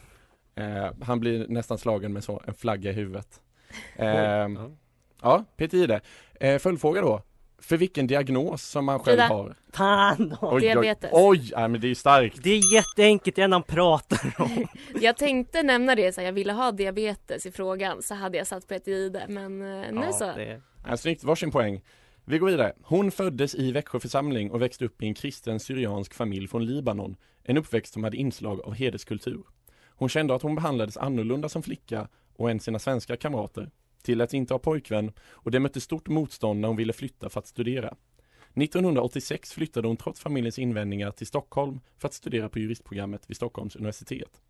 Eh, 0.55 0.93
han 1.03 1.21
blir 1.21 1.47
nästan 1.49 1.79
slagen 1.79 2.13
med 2.13 2.25
så, 2.25 2.43
en 2.47 2.55
flagga 2.55 2.91
i 2.91 2.95
huvudet. 2.95 3.41
Eh, 3.97 4.09
Ja. 5.23 5.45
Peter 5.57 5.79
Jihde. 5.79 6.01
Eh, 6.41 6.59
följdfråga 6.59 7.01
då. 7.01 7.23
För 7.59 7.77
vilken 7.77 8.07
diagnos 8.07 8.63
som 8.63 8.89
han 8.89 8.99
själv 8.99 9.17
Frida. 9.21 9.27
har? 9.29 9.55
Fan 9.73 10.29
då! 10.41 10.49
Oj, 10.53 10.61
Diabetes. 10.61 11.11
Oj, 11.13 11.29
oj 11.41 11.49
ja, 11.53 11.69
men 11.69 11.81
det 11.81 11.89
är 11.91 11.95
starkt. 11.95 12.43
Det 12.43 12.51
är 12.51 12.75
jätteenkelt, 12.75 13.37
det 13.37 13.43
enda 13.43 13.55
han 13.55 13.63
pratar 13.63 14.35
om. 14.39 14.67
Jag 15.01 15.17
tänkte 15.17 15.63
nämna 15.63 15.95
det, 15.95 16.13
så 16.15 16.21
jag 16.21 16.33
ville 16.33 16.53
ha 16.53 16.73
diabetes 16.73 17.47
i 17.47 17.53
frågan 17.53 18.03
så 18.03 18.15
hade 18.15 18.39
jag 18.39 18.47
satt 18.47 18.69
Peter 18.69 18.93
Jihde 18.93 19.25
men 19.29 19.45
eh, 19.83 19.93
nu 19.93 20.01
Ja, 20.07 20.13
så. 20.13 20.25
det- 20.25 20.61
Ja, 20.87 20.97
snyggt, 20.97 21.25
varsin 21.25 21.51
poäng. 21.51 21.81
Vi 22.25 22.39
går 22.39 22.47
vidare. 22.47 22.73
Hon 22.83 23.11
föddes 23.11 23.55
i 23.55 23.73
Växjö 23.73 24.01
församling 24.01 24.51
och 24.51 24.63
växte 24.63 24.85
upp 24.85 25.03
i 25.03 25.07
en 25.07 25.15
kristen 25.15 25.61
syriansk 25.61 26.15
familj 26.15 26.49
från 26.49 26.67
Libanon. 26.67 27.17
En 27.45 27.57
uppväxt 27.57 27.93
som 27.93 28.05
hade 28.05 28.17
inslag 28.17 28.61
av 28.61 28.75
hederskultur. 28.75 29.43
Hon 29.91 30.09
kände 30.09 30.35
att 30.35 30.43
hon 30.43 30.55
behandlades 30.55 30.97
annorlunda 30.97 31.49
som 31.49 31.63
flicka 31.63 32.09
och 32.37 32.51
än 32.51 32.61
sina 32.61 32.79
svenska 32.79 33.17
kamrater. 33.17 33.71
Tilläts 34.03 34.35
inte 34.35 34.55
ha 34.55 34.59
pojkvän 34.59 35.13
och 35.21 35.51
det 35.51 35.61
mötte 35.61 35.81
stort 35.81 36.09
motstånd 36.09 36.61
när 36.61 36.69
hon 36.69 36.77
ville 36.77 36.93
flytta 36.93 37.29
för 37.29 37.41
att 37.41 37.47
studera. 37.47 37.95
1986 38.55 39.53
flyttade 39.53 39.89
hon 39.89 39.97
trots 39.97 40.21
familjens 40.21 40.59
invändningar 40.59 41.11
till 41.11 41.27
Stockholm 41.27 41.81
för 41.99 42.09
att 42.09 42.15
studera 42.15 42.49
på 42.49 42.59
juristprogrammet 42.59 43.31
vid 43.31 43.37
Stockholms 43.37 43.77
universitet. 43.77 44.41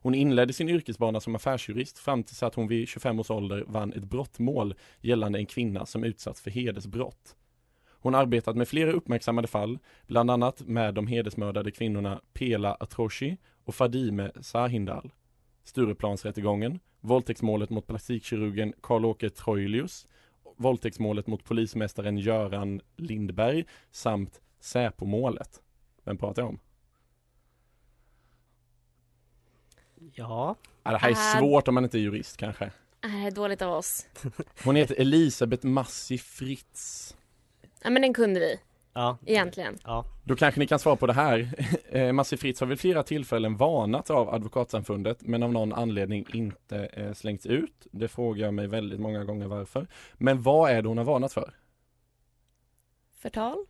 Hon 0.00 0.14
inledde 0.14 0.52
sin 0.52 0.68
yrkesbana 0.68 1.20
som 1.20 1.34
affärsjurist 1.34 1.98
fram 1.98 2.22
tills 2.22 2.42
att 2.42 2.54
hon 2.54 2.68
vid 2.68 2.88
25 2.88 3.20
års 3.20 3.30
ålder 3.30 3.64
vann 3.66 3.92
ett 3.92 4.04
brottmål 4.04 4.74
gällande 5.00 5.38
en 5.38 5.46
kvinna 5.46 5.86
som 5.86 6.04
utsatts 6.04 6.40
för 6.40 6.50
hedersbrott. 6.50 7.36
Hon 8.00 8.14
har 8.14 8.22
arbetat 8.22 8.56
med 8.56 8.68
flera 8.68 8.92
uppmärksammade 8.92 9.48
fall, 9.48 9.78
bland 10.06 10.30
annat 10.30 10.60
med 10.60 10.94
de 10.94 11.06
hedersmördade 11.06 11.70
kvinnorna 11.70 12.20
Pela 12.32 12.74
Atroshi 12.74 13.36
och 13.64 13.74
Fadime 13.74 14.32
Sahindal. 14.40 15.12
Stureplansrättegången, 15.64 16.78
våldtäktsmålet 17.00 17.70
mot 17.70 17.86
plastikkirurgen 17.86 18.72
Karl-Åke 18.80 19.30
Troilius, 19.30 20.06
våldtäktsmålet 20.56 21.26
mot 21.26 21.44
polismästaren 21.44 22.18
Göran 22.18 22.80
Lindberg 22.96 23.64
samt 23.90 24.40
Säpomålet. 24.60 25.62
Vem 26.04 26.18
pratar 26.18 26.42
jag 26.42 26.48
om? 26.48 26.60
Ja, 30.14 30.56
Ja, 30.82 30.90
det 30.90 30.98
här 30.98 31.08
är 31.08 31.12
Äh. 31.12 31.38
svårt 31.40 31.68
om 31.68 31.74
man 31.74 31.84
inte 31.84 31.98
är 31.98 32.00
jurist 32.00 32.36
kanske. 32.36 32.70
Nej, 33.04 33.30
dåligt 33.30 33.62
av 33.62 33.72
oss. 33.72 34.06
Hon 34.64 34.76
heter 34.76 35.00
Elisabeth 35.00 35.66
Massi 35.66 36.18
Fritz. 36.18 37.16
Ja 37.82 37.90
men 37.90 38.02
den 38.02 38.14
kunde 38.14 38.40
vi, 38.40 38.60
ja. 38.98 39.18
egentligen. 39.26 39.76
Ja, 39.84 40.04
Då 40.24 40.36
kanske 40.36 40.60
ni 40.60 40.66
kan 40.66 40.78
svara 40.78 40.96
på 40.96 41.06
det 41.06 41.12
här. 41.12 41.54
Eh, 41.90 42.12
Massi 42.12 42.36
Fritz 42.36 42.60
har 42.60 42.66
vid 42.66 42.80
flera 42.80 43.02
tillfällen 43.02 43.56
varnats 43.56 44.10
av 44.10 44.34
Advokatsamfundet 44.34 45.22
men 45.22 45.42
av 45.42 45.52
någon 45.52 45.72
anledning 45.72 46.26
inte 46.32 46.86
eh, 46.86 47.12
slängts 47.12 47.46
ut. 47.46 47.86
Det 47.90 48.08
frågar 48.08 48.44
jag 48.44 48.54
mig 48.54 48.66
väldigt 48.66 49.00
många 49.00 49.24
gånger 49.24 49.46
varför. 49.46 49.86
Men 50.14 50.42
vad 50.42 50.70
är 50.70 50.82
det 50.82 50.88
hon 50.88 50.98
har 50.98 51.04
varnat 51.04 51.32
för? 51.32 51.54
Förtal? 53.14 53.66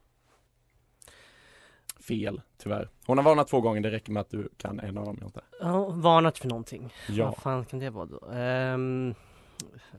Fel, 2.00 2.40
tyvärr. 2.58 2.88
Hon 3.06 3.18
har 3.18 3.24
varnat 3.24 3.48
två 3.48 3.60
gånger, 3.60 3.80
det 3.80 3.90
räcker 3.90 4.12
med 4.12 4.20
att 4.20 4.30
du 4.30 4.48
kan 4.56 4.80
en 4.80 4.98
av 4.98 5.04
dem. 5.04 5.18
Jonte. 5.20 5.40
ja 5.60 5.88
varnat 5.88 6.38
för 6.38 6.48
någonting. 6.48 6.94
Ja. 7.08 7.24
Vad 7.24 7.36
fan 7.36 7.64
kan 7.64 7.78
det 7.78 7.90
vara 7.90 8.06
då? 8.06 8.30
Ehm, 8.32 9.14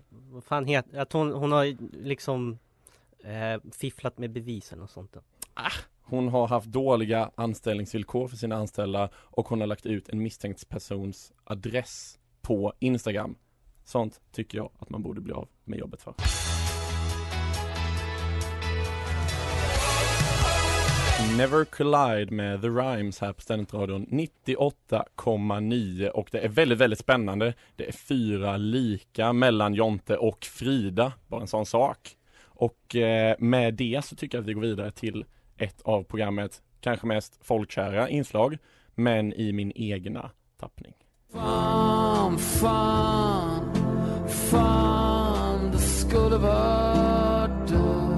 vad 0.09 0.43
fan 0.43 0.65
heter, 0.65 1.00
att 1.00 1.13
hon, 1.13 1.33
hon 1.33 1.51
har 1.51 1.77
liksom 2.03 2.59
Eh, 3.23 3.61
fifflat 3.71 4.17
med 4.17 4.31
bevisen 4.31 4.81
och 4.81 4.89
sånt. 4.89 5.13
Då. 5.13 5.19
Ah. 5.53 5.71
Hon 6.01 6.27
har 6.27 6.47
haft 6.47 6.67
dåliga 6.67 7.31
anställningsvillkor 7.35 8.27
för 8.27 8.38
sina 8.38 8.55
anställda 8.55 9.09
och 9.15 9.47
hon 9.47 9.59
har 9.59 9.67
lagt 9.67 9.85
ut 9.85 10.09
en 10.09 10.23
misstänkt 10.23 10.69
persons 10.69 11.33
adress 11.43 12.19
på 12.41 12.73
Instagram. 12.79 13.35
Sånt 13.83 14.21
tycker 14.31 14.57
jag 14.57 14.69
att 14.79 14.89
man 14.89 15.03
borde 15.03 15.21
bli 15.21 15.33
av 15.33 15.47
med 15.63 15.79
jobbet 15.79 16.01
för. 16.01 16.13
Never 21.38 21.65
Collide 21.65 22.35
med 22.35 22.61
The 22.61 22.67
Rhymes 22.67 23.19
här 23.19 23.33
på 23.33 23.41
Studentradion 23.41 24.07
98,9 24.07 26.07
och 26.07 26.29
det 26.31 26.39
är 26.39 26.49
väldigt, 26.49 26.77
väldigt 26.77 26.99
spännande. 26.99 27.53
Det 27.75 27.88
är 27.88 27.91
fyra 27.91 28.57
lika 28.57 29.33
mellan 29.33 29.73
Jonte 29.73 30.17
och 30.17 30.45
Frida, 30.45 31.13
bara 31.27 31.41
en 31.41 31.47
sån 31.47 31.65
sak. 31.65 32.15
Och 32.59 32.95
eh, 32.95 33.35
med 33.39 33.73
det 33.73 34.05
så 34.05 34.15
tycker 34.15 34.37
jag 34.37 34.43
att 34.43 34.49
vi 34.49 34.53
går 34.53 34.61
vidare 34.61 34.91
till 34.91 35.25
ett 35.57 35.81
av 35.81 36.03
programmets 36.03 36.61
kanske 36.81 37.07
mest 37.07 37.39
folkkära 37.41 38.09
inslag, 38.09 38.57
men 38.95 39.33
i 39.33 39.51
min 39.51 39.71
egna 39.75 40.31
tappning. 40.59 40.93
Fan, 41.33 42.37
fan, 42.37 43.75
fan, 44.27 45.71
det 45.71 45.77
skulle 45.77 46.37
vara 46.37 47.65
du 47.67 48.09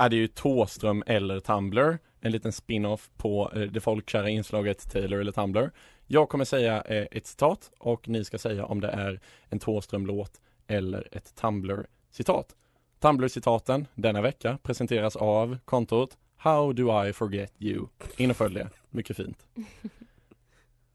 är 0.00 0.08
det 0.08 0.16
ju 0.16 0.26
Tåström 0.26 1.02
eller 1.06 1.40
Tumblr, 1.40 1.98
en 2.20 2.32
liten 2.32 2.52
spin-off 2.52 3.10
på 3.16 3.52
eh, 3.54 3.60
det 3.60 3.80
folkkära 3.80 4.28
inslaget 4.28 4.90
Taylor 4.90 5.20
eller 5.20 5.32
Tumblr. 5.32 5.70
Jag 6.12 6.28
kommer 6.28 6.44
säga 6.44 6.82
eh, 6.82 7.06
ett 7.10 7.26
citat 7.26 7.70
och 7.78 8.08
ni 8.08 8.24
ska 8.24 8.38
säga 8.38 8.64
om 8.64 8.80
det 8.80 8.88
är 8.88 9.20
en 9.48 9.58
Tåström-låt 9.58 10.40
eller 10.66 11.08
ett 11.12 11.34
Tumblr-citat. 11.34 12.46
Tumblr-citaten 13.00 13.86
denna 13.94 14.20
vecka 14.22 14.58
presenteras 14.62 15.16
av 15.16 15.58
kontot 15.64 16.16
How 16.36 16.72
do 16.72 17.04
I 17.06 17.12
forget 17.12 17.52
you? 17.58 17.86
In 18.16 18.30
och 18.30 18.36
följ 18.36 18.54
det, 18.54 18.68
mycket 18.90 19.16
fint. 19.16 19.46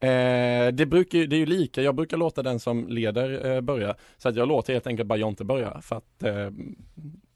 Eh, 0.00 0.72
det, 0.72 0.86
brukar, 0.86 1.18
det 1.18 1.36
är 1.36 1.40
ju 1.40 1.46
lika, 1.46 1.82
jag 1.82 1.94
brukar 1.94 2.16
låta 2.16 2.42
den 2.42 2.60
som 2.60 2.88
leder 2.88 3.46
eh, 3.54 3.60
börja. 3.60 3.94
Så 4.18 4.28
att 4.28 4.36
jag 4.36 4.48
låter 4.48 4.72
helt 4.72 4.86
enkelt 4.86 5.08
bara 5.08 5.18
Jonte 5.18 5.44
börja 5.44 5.80
för 5.80 5.96
att 5.96 6.22
eh, 6.22 6.50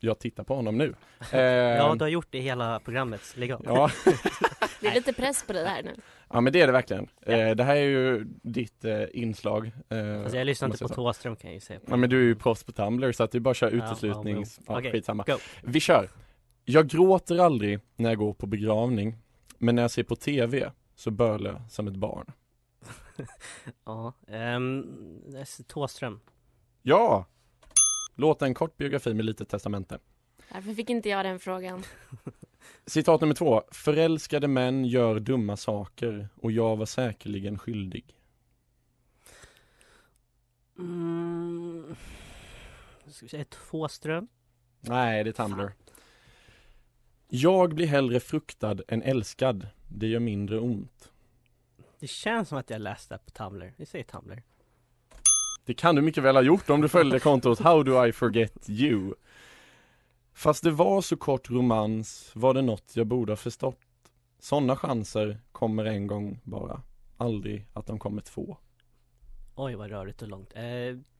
jag 0.01 0.19
tittar 0.19 0.45
på 0.45 0.55
honom 0.55 0.79
nu. 0.79 0.95
Eh, 1.33 1.41
Ja, 1.41 1.95
du 1.95 2.05
har 2.05 2.09
gjort 2.09 2.27
det 2.31 2.39
i 2.39 2.41
hela 2.41 2.81
programmet, 2.81 3.21
lägg 3.37 3.53
av. 3.53 3.63
ja, 3.65 3.91
Det 4.81 4.87
är 4.87 4.95
lite 4.95 5.13
press 5.13 5.45
på 5.47 5.53
dig 5.53 5.67
här 5.67 5.83
nu. 5.83 5.95
Ja 6.33 6.41
men 6.41 6.53
det 6.53 6.61
är 6.61 6.67
det 6.67 6.73
verkligen. 6.73 7.09
Eh, 7.23 7.51
det 7.51 7.65
här 7.65 7.77
är 7.77 7.81
ju 7.85 8.25
ditt 8.43 8.85
eh, 8.85 9.03
inslag. 9.13 9.67
Eh, 9.89 10.21
Alltså 10.23 10.37
jag 10.37 10.45
lyssnar 10.47 10.69
inte 10.69 10.79
på. 10.85 10.89
Thåström 10.89 11.37
kan 11.37 11.51
jag 11.51 11.55
ju 11.55 11.61
säga. 11.61 11.81
Ja 11.87 11.97
men 11.97 12.11
du 12.11 12.19
är 12.19 12.25
ju 12.25 12.35
proffs 12.35 12.65
på 12.65 12.73
Tumblr 12.73 13.13
så 13.13 13.23
att 13.25 13.31
du 13.33 13.41
bara 13.41 13.55
kör 13.55 13.71
Ja, 13.71 13.77
uteslutnings... 13.77 14.59
ja, 14.59 14.73
Ja, 14.73 14.79
Okej, 14.79 14.93
skitsamma. 14.93 15.25
go. 15.27 15.33
Vi 15.63 15.81
kör. 15.81 16.09
Jag 16.65 16.89
gråter 16.89 17.39
aldrig 17.39 17.81
när 17.97 18.09
jag 18.11 18.19
går 18.19 18.33
på 18.33 18.47
begravning. 18.47 19.17
Men 19.59 19.75
när 19.75 19.83
jag 19.83 19.91
ser 19.91 20.03
på 20.03 20.17
TV 20.17 20.73
så 20.95 21.11
bölar 21.11 21.53
jag 21.53 21.71
som 21.71 21.89
ett 21.89 21.97
barn. 21.97 22.33
Ja, 23.85 24.13
ehm, 24.29 24.87
Thåström. 25.67 26.21
Ja! 26.83 27.27
Låt 28.17 28.43
en 28.43 28.55
kort 28.55 28.77
biografi 28.77 29.15
med 29.15 29.25
lite 29.25 29.45
testamente. 29.45 29.99
Varför 30.55 30.75
fick 30.75 30.91
inte 30.91 31.09
jag 31.09 31.25
den 31.25 31.39
frågan? 31.39 31.83
Citat 32.87 33.21
nummer 33.21 33.35
två. 33.35 33.62
Förälskade 33.71 34.49
män 34.49 34.85
gör 34.85 35.21
dumma 35.21 35.57
saker 35.57 36.29
och 36.35 36.52
jag 36.52 36.76
var 36.76 36.87
säkerligen 36.87 37.59
skyldig. 37.59 38.17
Mm. 40.79 41.97
Ska 43.07 43.25
vi 43.25 43.29
säga 43.29 43.45
Thåström? 43.45 44.29
Nej, 44.81 45.25
det 45.25 45.31
är 45.31 45.33
Tumblr. 45.33 45.73
Jag 47.29 47.75
blir 47.75 47.87
hellre 47.87 48.21
fruktad 48.21 48.76
än 48.88 49.02
älskad. 49.02 49.67
Det 49.88 50.07
gör 50.07 50.21
mindre 50.21 50.58
ont. 50.58 51.13
Det 51.99 52.06
känns 52.06 52.49
som 52.49 52.58
att 52.58 52.71
jag 52.71 52.80
läste 52.80 53.15
det 53.15 53.19
på 53.19 53.30
Tumblr. 53.30 53.73
Vi 53.76 53.87
säger 53.87 54.04
Tumblr. 54.04 54.43
Det 55.65 55.75
kan 55.75 55.95
du 55.95 56.02
mycket 56.02 56.23
väl 56.23 56.37
ha 56.37 56.43
gjort 56.43 56.71
om 56.71 56.80
du 56.80 56.89
följde 56.89 57.21
kontot 57.21 57.61
How 57.61 57.82
do 57.82 58.06
I 58.06 58.13
forget 58.13 58.71
you? 58.71 59.15
Fast 60.32 60.64
det 60.64 60.71
var 60.71 61.00
så 61.00 61.16
kort 61.16 61.50
romans 61.50 62.30
var 62.34 62.54
det 62.54 62.62
något 62.62 62.97
jag 62.97 63.06
borde 63.06 63.32
ha 63.32 63.36
förstått. 63.36 63.78
Sådana 64.38 64.76
chanser 64.76 65.40
kommer 65.52 65.84
en 65.84 66.06
gång 66.06 66.40
bara. 66.45 66.82
Aldrig 67.16 67.66
att 67.73 67.86
de 67.86 67.99
kommer 67.99 68.23
två. 68.23 68.56
Oj 69.56 69.75
vad 69.75 69.90
rörigt 69.90 70.23
och 70.23 70.28
långt. 70.28 70.52
Eh, 70.54 70.62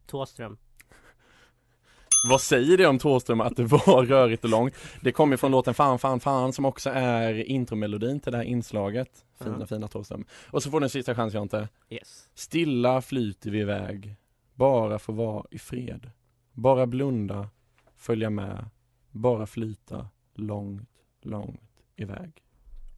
Thåström. 0.07 0.57
Vad 2.31 2.41
säger 2.41 2.79
det 2.79 2.87
om 2.87 2.99
Thåström 2.99 3.41
att 3.41 3.57
det 3.57 3.65
var 3.65 4.05
rörigt 4.07 4.45
och 4.45 4.51
långt? 4.51 4.75
Det 5.01 5.13
kommer 5.13 5.37
från 5.37 5.51
låten 5.51 5.75
Fan 5.75 5.99
fan 5.99 6.21
fan 6.21 6.53
som 6.53 6.65
också 6.65 6.91
är 6.91 7.35
intromelodin 7.35 8.21
till 8.21 8.33
det 8.33 8.39
här 8.39 8.45
inslaget. 8.45 9.25
Fina 9.39 9.57
Ja. 9.61 9.67
fina 9.67 9.89
Thåström. 9.89 10.25
Och 10.51 10.63
så 10.63 10.71
får 10.71 10.81
du 10.81 10.85
en 10.85 10.91
sista 10.91 11.15
chans 11.15 11.35
Jonte. 11.35 11.69
Yes. 11.91 12.29
Stilla 12.35 13.03
flyter 13.03 13.51
vi 13.51 13.59
iväg. 13.59 14.15
Bara 14.55 14.99
få 14.99 15.13
vara 15.13 15.45
i 15.51 15.59
fred. 15.59 16.11
Bara 16.53 16.87
blunda. 16.87 17.49
Följa 17.97 18.31
med. 18.31 18.69
Bara 19.11 19.47
flyta 19.47 20.09
långt, 20.35 20.91
långt 21.23 21.83
iväg. 21.97 22.43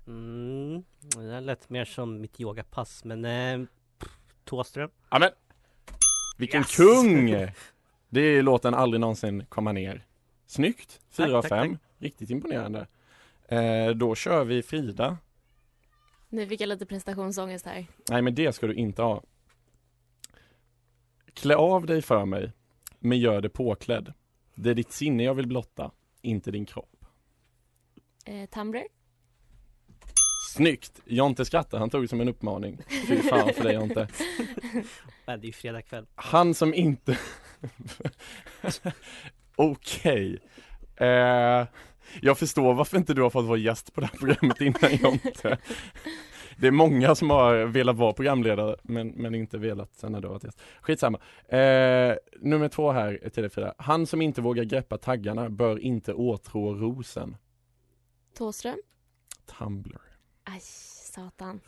Mm. 0.07 0.85
Det 1.17 1.41
lät 1.41 1.71
mer 1.71 1.85
som 1.85 2.21
mitt 2.21 2.41
yogapass 2.41 3.05
men 3.05 3.25
eh, 3.25 3.67
pff, 3.99 4.19
Thåström. 4.45 4.91
Ja 5.11 5.19
men! 5.19 5.31
Vilken 6.39 6.61
Yes! 6.61 6.77
kung! 6.77 7.31
Det 8.09 8.21
är 8.21 8.43
låten 8.43 8.75
Aldrig 8.75 9.01
någonsin 9.01 9.47
komma 9.49 9.73
ner. 9.73 10.07
Snyggt! 10.47 11.01
Tack, 11.17 11.27
4 11.27 11.39
av 11.39 11.43
tack, 11.43 11.49
5. 11.49 11.71
tack. 11.73 11.81
Riktigt 11.99 12.31
imponerande. 12.31 12.87
Eh, 13.49 13.89
då 13.89 14.15
kör 14.15 14.45
vi 14.45 14.63
Frida. 14.63 15.19
Nu 16.29 16.47
fick 16.47 16.61
jag 16.61 16.69
lite 16.69 16.87
prestationsångest 16.87 17.67
här. 17.67 17.87
Nej 18.11 18.23
men 18.23 18.35
det 18.35 18.53
ska 18.53 18.67
du 18.67 18.75
inte 18.75 19.03
ha. 19.03 19.23
Klä 21.35 21.57
av 21.57 21.87
dig 21.87 22.03
för 22.03 22.25
mig, 22.25 22.53
men 22.99 23.19
gör 23.19 23.41
det 23.41 23.49
påklädd. 23.49 24.13
Det 24.55 24.71
är 24.71 24.75
ditt 24.75 24.93
sinne 24.93 25.23
jag 25.25 25.35
vill 25.35 25.47
blotta, 25.47 25.91
inte 26.23 26.51
din 26.51 26.67
kropp. 26.67 27.05
Eh, 28.27 28.49
Tumblr? 28.49 28.83
Snyggt! 30.55 31.01
Jonte 31.05 31.45
skrattar, 31.45 31.79
han 31.79 31.91
tog 31.91 32.03
det 32.05 32.09
som 32.09 32.21
en 32.21 32.29
uppmaning. 32.29 32.79
Fy 33.09 33.23
fan 33.23 33.55
för 33.55 33.65
dig 33.65 33.75
Jonte. 33.75 34.09
Nej, 35.27 35.39
det 35.39 35.45
är 35.45 35.47
ju 35.47 35.53
fredag 35.53 35.83
kväll. 35.83 36.07
Han 36.15 36.55
som 36.55 36.75
inte... 36.75 37.19
Okej. 39.57 40.39
Eh, 40.97 41.67
jag 42.21 42.39
förstår 42.39 42.75
varför 42.75 42.97
inte 42.97 43.15
du 43.15 43.23
har 43.23 43.31
fått 43.31 43.45
vara 43.45 43.59
gäst 43.59 43.93
på 43.93 44.01
det 44.01 44.07
här 44.07 44.19
programmet 44.19 44.61
innan 44.61 44.97
Jonte. 44.97 45.59
Det 46.63 46.69
är 46.69 46.73
många 46.73 47.15
som 47.15 47.31
har 47.31 47.65
velat 47.65 47.97
vara 47.97 48.13
programledare 48.13 48.77
men, 48.83 49.09
men 49.09 49.35
inte 49.35 49.59
velat 49.59 49.95
sen 49.95 50.13
när 50.13 50.21
du 50.21 50.27
har 50.27 50.33
varit 50.33 50.45
gäst. 50.45 50.61
Skitsamma. 50.81 51.19
Eh, 51.49 52.17
nummer 52.41 52.69
två 52.69 52.93
här 52.93 53.31
till 53.33 53.43
dig 53.43 53.51
Frida. 53.51 53.75
Han 53.79 54.07
som 54.07 54.23
inte 54.23 54.41
vågar 54.41 54.65
greppa 54.65 54.99
taggarna 54.99 55.51
bör 55.51 55.79
inte 55.79 56.15
åtrå 56.15 56.75
rosen. 56.75 57.37
Thåström? 58.39 58.77
Tumblr. 59.59 60.01
Aj, 60.45 60.61
satan. 61.13 61.61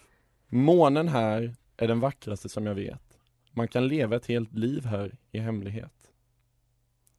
Månen 0.48 1.09
här 1.09 1.54
är 1.76 1.88
den 1.88 2.00
vackraste 2.00 2.48
som 2.48 2.66
jag 2.66 2.74
vet. 2.74 3.18
Man 3.50 3.68
kan 3.68 3.88
leva 3.88 4.16
ett 4.16 4.26
helt 4.26 4.54
liv 4.54 4.85
här 4.85 5.16
i 5.33 5.38
hemlighet. 5.38 6.11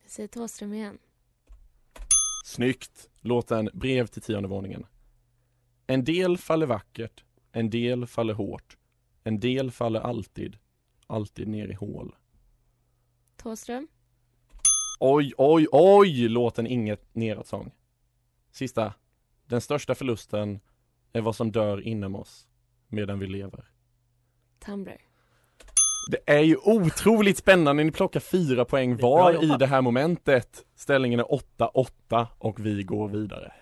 Jag 0.01 0.11
säger 0.11 0.27
Thåström 0.27 0.73
igen. 0.73 0.97
Snyggt! 2.45 3.09
Låten 3.21 3.69
Brev 3.73 4.07
till 4.07 4.21
tionde 4.21 4.49
våningen. 4.49 4.85
En 5.87 6.03
del 6.03 6.37
faller 6.37 6.65
vackert, 6.65 7.23
en 7.55 7.69
del 7.69 8.05
faller 8.05 8.33
hårt. 8.33 8.77
En 9.23 9.39
del 9.39 9.71
faller 9.71 9.99
alltid, 9.99 10.57
alltid 11.07 11.47
ner 11.47 11.67
i 11.67 11.73
hål. 11.73 12.15
Thåström? 13.35 13.87
Oj, 14.99 15.33
oj, 15.37 15.67
oj! 15.71 16.27
Låten 16.27 16.67
Inget 16.67 17.15
neråt-sång. 17.15 17.71
Sista. 18.51 18.93
Den 19.45 19.61
största 19.61 19.95
förlusten 19.95 20.59
är 21.13 21.21
vad 21.21 21.35
som 21.35 21.51
dör 21.51 21.81
inom 21.81 22.15
oss 22.15 22.47
medan 22.87 23.19
vi 23.19 23.27
lever. 23.27 23.65
Tumblr? 24.59 25.01
Det 26.11 26.33
är 26.33 26.41
ju 26.41 26.57
otroligt 26.57 27.37
spännande, 27.37 27.83
ni 27.83 27.91
plockar 27.91 28.19
fyra 28.19 28.65
poäng 28.65 28.97
var 28.97 29.43
i 29.43 29.57
det 29.59 29.65
här 29.65 29.81
momentet. 29.81 30.65
Ställningen 30.75 31.19
är 31.19 31.39
8-8 31.57 32.27
och 32.37 32.65
vi 32.65 32.83
går 32.83 33.09
vidare. 33.09 33.53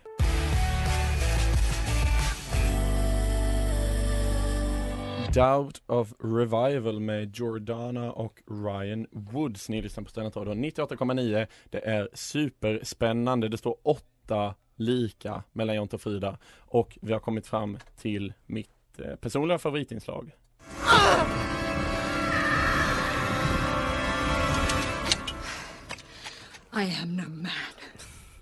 Doubt 5.34 5.82
of 5.86 6.14
Revival 6.20 7.00
med 7.00 7.36
Jordana 7.38 8.12
och 8.12 8.42
Ryan 8.48 9.08
Woods. 9.12 9.70
Ni 9.70 9.82
lyssnar 9.82 10.04
på 10.04 10.10
Studentradion 10.10 10.66
98,9. 10.66 11.48
Det 11.70 11.86
är 11.86 12.10
superspännande. 12.14 13.50
Det 13.50 13.58
står 13.58 13.76
åtta 13.84 14.56
lika 14.76 15.44
mellan 15.52 15.76
Jonte 15.76 15.96
och 15.96 16.02
Frida 16.02 16.38
och 16.58 16.98
vi 17.02 17.14
har 17.14 17.20
kommit 17.20 17.48
fram 17.48 17.78
till 17.98 18.34
mitt 18.46 19.00
eh, 19.00 19.16
personliga 19.16 19.60
favoritinslag. 19.60 20.32
I 26.76 26.96
am 27.02 27.16
no 27.16 27.30
man. 27.30 27.83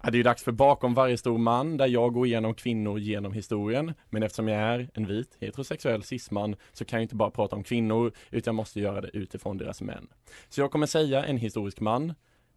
Ja, 0.04 0.12
det 0.12 0.16
är 0.16 0.18
ju 0.20 0.24
dags 0.24 0.44
för 0.44 0.52
Bakom 0.52 0.94
varje 0.94 1.18
stor 1.18 1.38
man 1.38 1.78
där 1.78 1.88
jag 1.88 2.14
går 2.14 2.26
igenom 2.26 2.54
kvinnor 2.54 3.00
genom 3.00 3.34
historien. 3.34 3.94
Men 4.10 4.24
eftersom 4.24 4.48
jag 4.48 4.62
är 4.62 4.90
en 4.94 5.06
vit 5.06 5.38
heterosexuell 5.40 6.04
cisman 6.04 6.56
så 6.74 6.86
kan 6.86 6.98
jag 6.98 7.04
inte 7.04 7.16
bara 7.16 7.32
prata 7.32 7.56
om 7.56 7.64
kvinnor 7.64 8.12
utan 8.30 8.52
jag 8.52 8.56
måste 8.56 8.80
göra 8.80 9.02
det 9.02 9.10
utifrån 9.14 9.58
deras 9.58 9.82
män. 9.82 10.08
Så 10.50 10.62
jag 10.62 10.72
kommer 10.72 10.86
säga 10.86 11.26
en 11.26 11.38
historisk 11.38 11.80
man. 11.80 12.14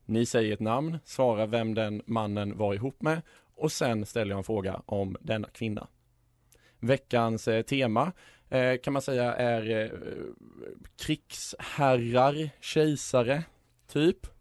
Ni 0.07 0.27
säger 0.27 0.53
ett 0.53 0.61
namn, 0.61 0.99
svarar 1.05 1.47
vem 1.47 1.75
den 1.75 2.03
mannen 2.07 2.59
var 2.59 2.75
ihop 2.75 3.03
med 3.03 3.23
och 3.57 3.73
sen 3.73 4.07
ställer 4.07 4.31
jag 4.31 4.39
en 4.39 4.45
fråga 4.45 4.83
om 4.87 5.17
denna 5.21 5.49
kvinna. 5.49 5.89
Veckans 6.81 7.49
eh, 7.49 7.63
tema 7.63 8.13
eh, 8.51 8.77
kan 8.83 8.93
man 8.93 9.03
säga 9.03 9.35
är 9.35 9.71
eh, 9.71 9.91
krigsherrar, 10.99 12.51
kejsare, 12.61 13.43
typ. 13.89 14.34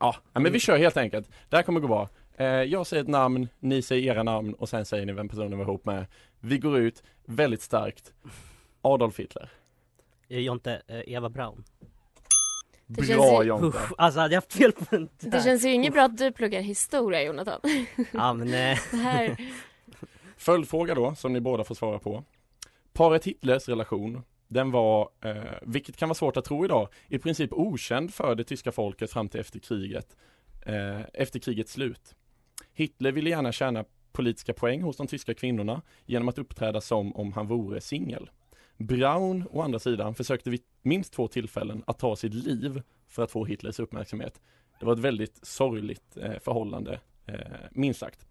Ja, 0.00 0.16
men 0.32 0.52
vi 0.52 0.60
kör 0.60 0.78
helt 0.78 0.96
enkelt. 0.96 1.30
Det 1.48 1.56
här 1.56 1.62
kommer 1.62 1.80
gå 1.80 1.88
bra. 1.88 2.08
Eh, 2.36 2.46
jag 2.46 2.86
säger 2.86 3.02
ett 3.02 3.08
namn, 3.08 3.48
ni 3.60 3.82
säger 3.82 4.12
era 4.12 4.22
namn 4.22 4.54
och 4.54 4.68
sen 4.68 4.84
säger 4.86 5.06
ni 5.06 5.12
vem 5.12 5.28
personen 5.28 5.58
var 5.58 5.64
ihop 5.64 5.84
med. 5.84 6.06
Vi 6.40 6.58
går 6.58 6.78
ut 6.78 7.02
väldigt 7.24 7.62
starkt. 7.62 8.12
Adolf 8.82 9.18
Hitler. 9.18 9.50
Eh, 10.28 10.38
Jonte, 10.38 10.82
eh, 10.86 11.00
Eva 11.14 11.28
Braun. 11.28 11.64
Det 12.86 13.06
känns 13.06 13.18
Bra 13.18 13.42
ju- 13.42 13.48
Jonte. 13.48 13.66
Usch, 13.78 13.92
alltså 13.98 14.20
hade 14.20 14.34
jag 14.34 14.40
haft 14.40 14.52
fel 14.52 14.72
på 14.72 14.84
den 14.90 15.08
där. 15.18 15.30
Det 15.30 15.42
känns 15.42 15.64
ju 15.64 15.72
inget 15.72 15.92
bra 15.92 16.02
att 16.02 16.16
du 16.18 16.32
pluggar 16.32 16.60
historia 16.60 17.22
Jonathan. 17.22 17.60
Ja 18.12 18.32
men 18.32 18.50
Det 18.50 18.78
här, 18.92 19.36
Följdfråga 20.36 20.94
då, 20.94 21.14
som 21.14 21.32
ni 21.32 21.40
båda 21.40 21.64
får 21.64 21.74
svara 21.74 21.98
på. 21.98 22.24
Paret 22.92 23.24
Hitlers 23.24 23.68
relation, 23.68 24.22
den 24.48 24.70
var, 24.70 25.10
eh, 25.20 25.36
vilket 25.62 25.96
kan 25.96 26.08
vara 26.08 26.14
svårt 26.14 26.36
att 26.36 26.44
tro 26.44 26.64
idag, 26.64 26.88
i 27.08 27.18
princip 27.18 27.52
okänd 27.52 28.14
för 28.14 28.34
det 28.34 28.44
tyska 28.44 28.72
folket 28.72 29.10
fram 29.10 29.28
till 29.28 29.40
efter 29.40 29.58
kriget, 29.58 30.16
eh, 30.66 31.00
efter 31.12 31.38
krigets 31.38 31.72
slut. 31.72 32.14
Hitler 32.72 33.12
ville 33.12 33.30
gärna 33.30 33.52
tjäna 33.52 33.84
politiska 34.12 34.52
poäng 34.52 34.82
hos 34.82 34.96
de 34.96 35.06
tyska 35.06 35.34
kvinnorna 35.34 35.82
genom 36.06 36.28
att 36.28 36.38
uppträda 36.38 36.80
som 36.80 37.16
om 37.16 37.32
han 37.32 37.46
vore 37.46 37.80
singel. 37.80 38.30
Braun, 38.76 39.44
å 39.50 39.62
andra 39.62 39.78
sidan, 39.78 40.14
försökte 40.14 40.50
vid 40.50 40.60
minst 40.82 41.12
två 41.12 41.28
tillfällen 41.28 41.82
att 41.86 41.98
ta 41.98 42.16
sitt 42.16 42.34
liv 42.34 42.82
för 43.08 43.22
att 43.22 43.30
få 43.30 43.44
Hitlers 43.44 43.80
uppmärksamhet. 43.80 44.40
Det 44.80 44.86
var 44.86 44.92
ett 44.92 44.98
väldigt 44.98 45.46
sorgligt 45.46 46.16
eh, 46.16 46.38
förhållande, 46.40 47.00
eh, 47.26 47.36
minst 47.70 48.00
sagt. 48.00 48.26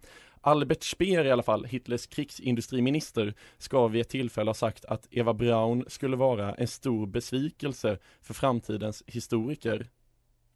Albert 0.45 0.83
Speer 0.83 1.25
i 1.25 1.31
alla 1.31 1.43
fall, 1.43 1.65
Hitlers 1.65 2.07
krigsindustriminister, 2.07 3.33
ska 3.57 3.87
vid 3.87 4.01
ett 4.01 4.09
tillfälle 4.09 4.49
ha 4.49 4.53
sagt 4.53 4.85
att 4.85 5.07
Eva 5.11 5.33
Braun 5.33 5.85
skulle 5.87 6.15
vara 6.15 6.53
en 6.53 6.67
stor 6.67 7.07
besvikelse 7.07 7.99
för 8.21 8.33
framtidens 8.33 9.03
historiker. 9.07 9.89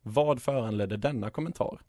Vad 0.02 0.42
föranledde 0.42 0.98
denna 0.98 1.30
kommentar? 1.30 1.82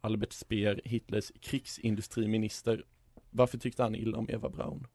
Albert 0.00 0.32
Speer, 0.32 0.80
Hitlers 0.84 1.32
krigsindustriminister. 1.40 2.84
Varför 3.30 3.58
tyckte 3.58 3.82
han 3.82 3.94
illa 3.94 4.18
om 4.18 4.30
Eva 4.30 4.48
Braun? 4.48 4.86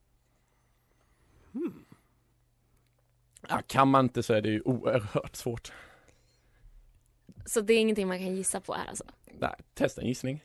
Ja, 3.50 3.62
kan 3.67 3.88
man 3.88 4.06
inte 4.06 4.23
så 4.23 4.34
är 4.34 4.41
det 4.41 4.50
ju 4.50 4.62
oerhört 4.62 5.36
svårt. 5.36 5.71
så 7.45 7.62
det 7.62 7.73
är 7.73 7.80
ingenting 7.80 8.08
man 8.08 8.19
kan 8.19 8.36
gissa 8.36 8.62
på 8.62 8.73
här 8.73 8.88
alltså. 8.88 9.04
Nej, 9.39 9.56
testa 9.73 10.02
en 10.02 10.08
gissning. 10.08 10.43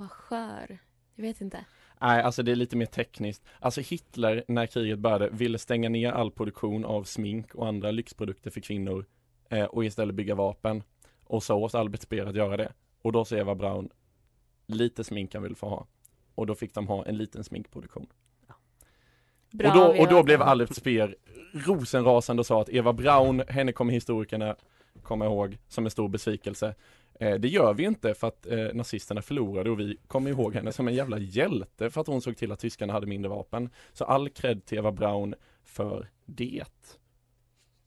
Var 0.00 0.08
skör. 0.08 0.78
Jag 1.14 1.22
vet 1.22 1.40
inte. 1.40 1.64
Nej, 2.00 2.22
alltså 2.22 2.42
det 2.42 2.52
är 2.52 2.56
lite 2.56 2.76
mer 2.76 2.86
tekniskt. 2.86 3.44
Alltså 3.58 3.80
Hitler, 3.80 4.44
när 4.48 4.66
kriget 4.66 4.98
började, 4.98 5.28
ville 5.28 5.58
stänga 5.58 5.88
ner 5.88 6.12
all 6.12 6.30
produktion 6.30 6.84
av 6.84 7.04
smink 7.04 7.54
och 7.54 7.68
andra 7.68 7.90
lyxprodukter 7.90 8.50
för 8.50 8.60
kvinnor 8.60 9.06
eh, 9.48 9.64
och 9.64 9.84
istället 9.84 10.14
bygga 10.14 10.34
vapen. 10.34 10.82
Och 11.24 11.42
så 11.42 11.56
åt 11.56 11.74
Albert 11.74 12.00
Speer 12.00 12.26
att 12.26 12.34
göra 12.34 12.56
det. 12.56 12.72
Och 13.02 13.12
då 13.12 13.24
sa 13.24 13.36
Eva 13.36 13.54
Braun, 13.54 13.90
lite 14.66 15.04
smink 15.04 15.34
han 15.34 15.42
vill 15.42 15.56
få 15.56 15.68
ha. 15.68 15.86
Och 16.34 16.46
då 16.46 16.54
fick 16.54 16.74
de 16.74 16.86
ha 16.86 17.06
en 17.06 17.16
liten 17.16 17.44
sminkproduktion. 17.44 18.06
Bra, 19.50 19.70
och, 19.70 19.76
då, 19.76 20.02
och 20.02 20.08
då 20.08 20.22
blev. 20.22 20.42
Albert 20.42 20.74
Speer 20.74 21.16
rosenrasande 21.52 22.40
och 22.40 22.46
sa 22.46 22.60
att 22.60 22.68
Eva 22.68 22.92
Braun, 22.92 23.42
henne 23.48 23.72
kommer 23.72 23.92
historikerna 23.92 24.56
komma 25.02 25.24
ihåg 25.24 25.58
som 25.68 25.84
en 25.84 25.90
stor 25.90 26.08
besvikelse. 26.08 26.74
Eh, 27.20 27.34
det 27.34 27.48
gör 27.48 27.74
vi 27.74 27.84
inte 27.84 28.14
för 28.14 28.28
att 28.28 28.46
eh, 28.46 28.58
nazisterna 28.74 29.22
förlorade 29.22 29.70
och 29.70 29.80
vi 29.80 29.96
kommer 30.06 30.30
ihåg 30.30 30.54
henne 30.54 30.72
som 30.72 30.88
en 30.88 30.94
jävla 30.94 31.18
hjälte 31.18 31.90
för 31.90 32.00
att 32.00 32.06
hon 32.06 32.20
såg 32.20 32.36
till 32.36 32.52
att 32.52 32.58
tyskarna 32.60 32.92
hade 32.92 33.06
mindre 33.06 33.28
vapen. 33.28 33.70
Så 33.92 34.04
all 34.04 34.28
cred 34.28 34.64
till 34.64 34.78
Eva 34.78 34.92
Braun 34.92 35.34
för 35.64 36.08
det. 36.26 36.64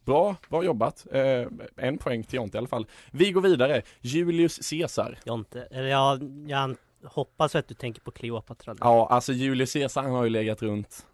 Bra, 0.06 0.36
bra 0.50 0.64
jobbat. 0.64 1.08
Eh, 1.12 1.48
en 1.76 1.98
poäng 1.98 2.24
till 2.24 2.36
Jonte 2.36 2.58
i 2.58 2.60
alla 2.60 2.68
fall. 2.68 2.88
Vi 3.12 3.32
går 3.32 3.42
vidare. 3.42 3.82
Julius 4.02 4.70
Caesar. 4.70 5.20
Jonte, 5.26 5.68
eller 5.72 5.88
jag, 5.88 6.24
jag 6.48 6.76
hoppas 7.04 7.56
att 7.56 7.68
du 7.68 7.74
tänker 7.74 8.02
på 8.02 8.12
Kleopatra. 8.12 8.76
Ja, 8.80 9.08
alltså 9.10 9.34
Julius 9.34 9.74
Caesar 9.74 10.04
han 10.04 10.12
har 10.12 10.24
ju 10.24 10.30
legat 10.30 10.62
runt. 10.62 11.06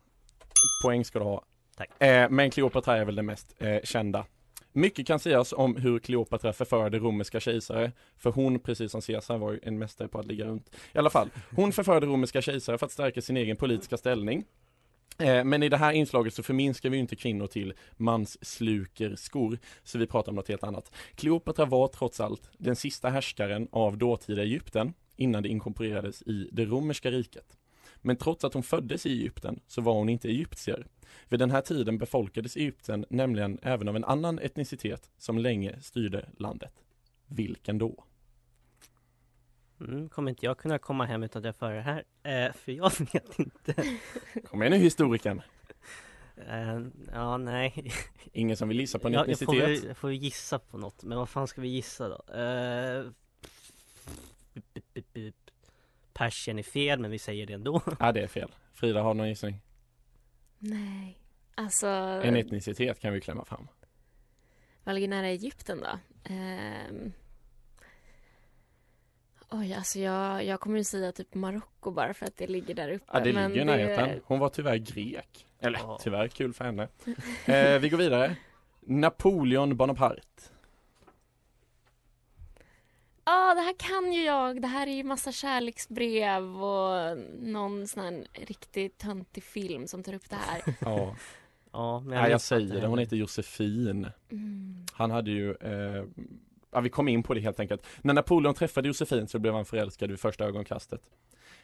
Poäng 0.83 1.05
ska 1.05 1.19
du 1.19 1.25
ha. 1.25 1.43
Tack. 1.77 2.01
Eh, 2.01 2.29
men 2.29 2.51
Kleopatra 2.51 2.97
är 2.97 3.05
väl 3.05 3.15
det 3.15 3.23
mest 3.23 3.55
eh, 3.57 3.79
kända. 3.83 4.25
Mycket 4.79 5.07
kan 5.07 5.19
sägas 5.19 5.53
om 5.53 5.75
hur 5.75 5.99
Kleopatra 5.99 6.53
förförde 6.53 6.99
romerska 6.99 7.39
kejsare, 7.39 7.91
för 8.17 8.31
hon, 8.31 8.59
precis 8.59 8.91
som 8.91 9.01
Caesar, 9.01 9.37
var 9.37 9.51
ju 9.51 9.59
en 9.63 9.77
mästare 9.77 10.07
på 10.07 10.19
att 10.19 10.25
ligga 10.25 10.45
runt. 10.45 10.75
I 10.93 10.97
alla 10.97 11.09
fall, 11.09 11.29
hon 11.55 11.71
förförde 11.71 12.07
romerska 12.07 12.41
kejsare 12.41 12.77
för 12.77 12.85
att 12.85 12.91
stärka 12.91 13.21
sin 13.21 13.37
egen 13.37 13.57
politiska 13.57 13.97
ställning. 13.97 14.43
Eh, 15.17 15.43
men 15.43 15.63
i 15.63 15.69
det 15.69 15.77
här 15.77 15.91
inslaget 15.91 16.33
så 16.33 16.43
förminskar 16.43 16.89
vi 16.89 16.97
ju 16.97 17.01
inte 17.01 17.15
kvinnor 17.15 17.47
till 17.47 17.73
mansslukerskor, 17.97 19.59
så 19.83 19.97
vi 19.97 20.07
pratar 20.07 20.31
om 20.31 20.35
något 20.35 20.47
helt 20.47 20.63
annat. 20.63 20.91
Kleopatra 21.15 21.65
var 21.65 21.87
trots 21.87 22.19
allt 22.19 22.49
den 22.57 22.75
sista 22.75 23.09
härskaren 23.09 23.67
av 23.71 23.97
dåtida 23.97 24.41
Egypten 24.41 24.93
innan 25.15 25.43
det 25.43 25.49
inkorporerades 25.49 26.21
i 26.21 26.49
det 26.51 26.65
romerska 26.65 27.11
riket. 27.11 27.57
Men 28.01 28.15
trots 28.15 28.43
att 28.43 28.53
hon 28.53 28.63
föddes 28.63 29.05
i 29.05 29.09
Egypten 29.09 29.59
så 29.67 29.81
var 29.81 29.93
hon 29.93 30.09
inte 30.09 30.27
egyptier. 30.27 30.85
Vid 31.29 31.39
den 31.39 31.51
här 31.51 31.61
tiden 31.61 31.97
befolkades 31.97 32.55
Egypten 32.55 33.05
nämligen 33.09 33.59
även 33.61 33.87
av 33.87 33.95
en 33.95 34.03
annan 34.03 34.39
etnicitet 34.39 35.09
som 35.17 35.37
länge 35.37 35.81
styrde 35.81 36.29
landet. 36.37 36.73
Vilken 37.27 37.77
då? 37.77 38.03
Mm, 39.79 40.09
kommer 40.09 40.29
inte 40.29 40.45
jag 40.45 40.57
kunna 40.57 40.77
komma 40.77 41.05
hem 41.05 41.23
utan 41.23 41.39
att 41.39 41.45
jag 41.45 41.55
för 41.55 41.73
det 41.73 41.81
här? 41.81 42.03
Eh, 42.23 42.53
för 42.53 42.71
jag 42.71 42.91
vet 43.13 43.39
inte. 43.39 43.73
Kom 44.45 44.63
igen 44.63 44.71
nu 44.71 44.77
historikern. 44.83 45.41
Eh, 46.47 46.79
ja, 47.13 47.37
nej. 47.37 47.91
Ingen 48.33 48.57
som 48.57 48.69
vill 48.69 48.79
gissa 48.79 48.99
på 48.99 49.07
en 49.07 49.13
jag, 49.13 49.29
jag, 49.29 49.39
får, 49.39 49.55
etnicitet? 49.55 49.87
jag 49.87 49.97
får 49.97 50.11
gissa 50.11 50.59
på 50.59 50.77
något, 50.77 51.03
men 51.03 51.17
vad 51.17 51.29
fan 51.29 51.47
ska 51.47 51.61
vi 51.61 51.67
gissa 51.67 52.09
då? 52.09 52.33
Eh, 52.33 53.05
Persien 56.13 56.59
är 56.59 56.63
fel, 56.63 56.99
men 56.99 57.11
vi 57.11 57.19
säger 57.19 57.45
det 57.45 57.53
ändå. 57.53 57.81
Ja, 57.99 58.11
det 58.11 58.21
är 58.21 58.27
fel. 58.27 58.51
Frida 58.73 59.01
har 59.01 59.13
någon 59.13 59.29
gissning? 59.29 59.61
Nej. 60.59 61.21
Alltså, 61.55 61.87
En 61.87 62.35
etnicitet 62.35 62.99
kan 62.99 63.13
vi 63.13 63.21
klämma 63.21 63.45
fram. 63.45 63.67
vad 64.83 64.95
ligger 64.95 65.07
nära 65.07 65.27
Egypten 65.27 65.79
då? 65.81 65.99
Ehm... 66.33 67.13
Oj, 69.51 69.73
alltså 69.73 69.99
jag, 69.99 70.45
jag 70.45 70.59
kommer 70.59 70.77
ju 70.77 70.83
säga 70.83 71.11
typ 71.11 71.33
Marocko 71.33 71.91
bara 71.91 72.13
för 72.13 72.25
att 72.25 72.37
det 72.37 72.47
ligger 72.47 72.73
där 72.73 72.91
uppe. 72.91 73.05
Ja, 73.13 73.19
det 73.19 73.33
men 73.33 73.51
ligger 73.51 73.61
i 73.61 73.65
närheten. 73.65 74.21
Hon 74.25 74.39
var 74.39 74.49
tyvärr 74.49 74.77
grek. 74.77 75.47
Eller 75.59 75.97
tyvärr, 75.99 76.27
kul 76.27 76.53
för 76.53 76.65
henne. 76.65 76.87
Eh, 77.45 77.79
vi 77.79 77.89
går 77.89 77.97
vidare. 77.97 78.35
Napoleon 78.79 79.77
Bonaparte. 79.77 80.43
Ja, 83.29 83.53
det 83.53 83.61
här 83.61 83.75
kan 83.77 84.13
ju 84.13 84.23
jag. 84.23 84.61
Det 84.61 84.67
här 84.67 84.87
är 84.87 84.91
ju 84.91 85.03
massa 85.03 85.31
kärleksbrev 85.31 86.63
och 86.63 87.17
någon 87.39 87.87
sån 87.87 88.03
här 88.03 88.27
riktigt 88.33 88.97
töntig 88.97 89.43
film 89.43 89.87
som 89.87 90.03
tar 90.03 90.13
upp 90.13 90.29
det 90.29 90.35
här. 90.35 90.75
Ja. 90.81 91.15
Ja, 91.71 91.99
men 91.99 92.09
Nej, 92.09 92.21
vet 92.21 92.31
jag 92.31 92.41
säger 92.41 92.81
det. 92.81 92.87
Hon 92.87 92.99
heter 92.99 93.15
Josefin. 93.15 94.07
Mm. 94.31 94.85
Han 94.93 95.11
hade 95.11 95.31
ju, 95.31 95.51
eh, 95.51 96.05
ja 96.71 96.79
vi 96.79 96.89
kom 96.89 97.07
in 97.07 97.23
på 97.23 97.33
det 97.33 97.39
helt 97.39 97.59
enkelt. 97.59 97.85
När 98.01 98.13
Napoleon 98.13 98.53
träffade 98.53 98.87
Josefin 98.87 99.27
så 99.27 99.39
blev 99.39 99.53
han 99.53 99.65
förälskad 99.65 100.09
vid 100.09 100.19
första 100.19 100.45
ögonkastet. 100.45 101.01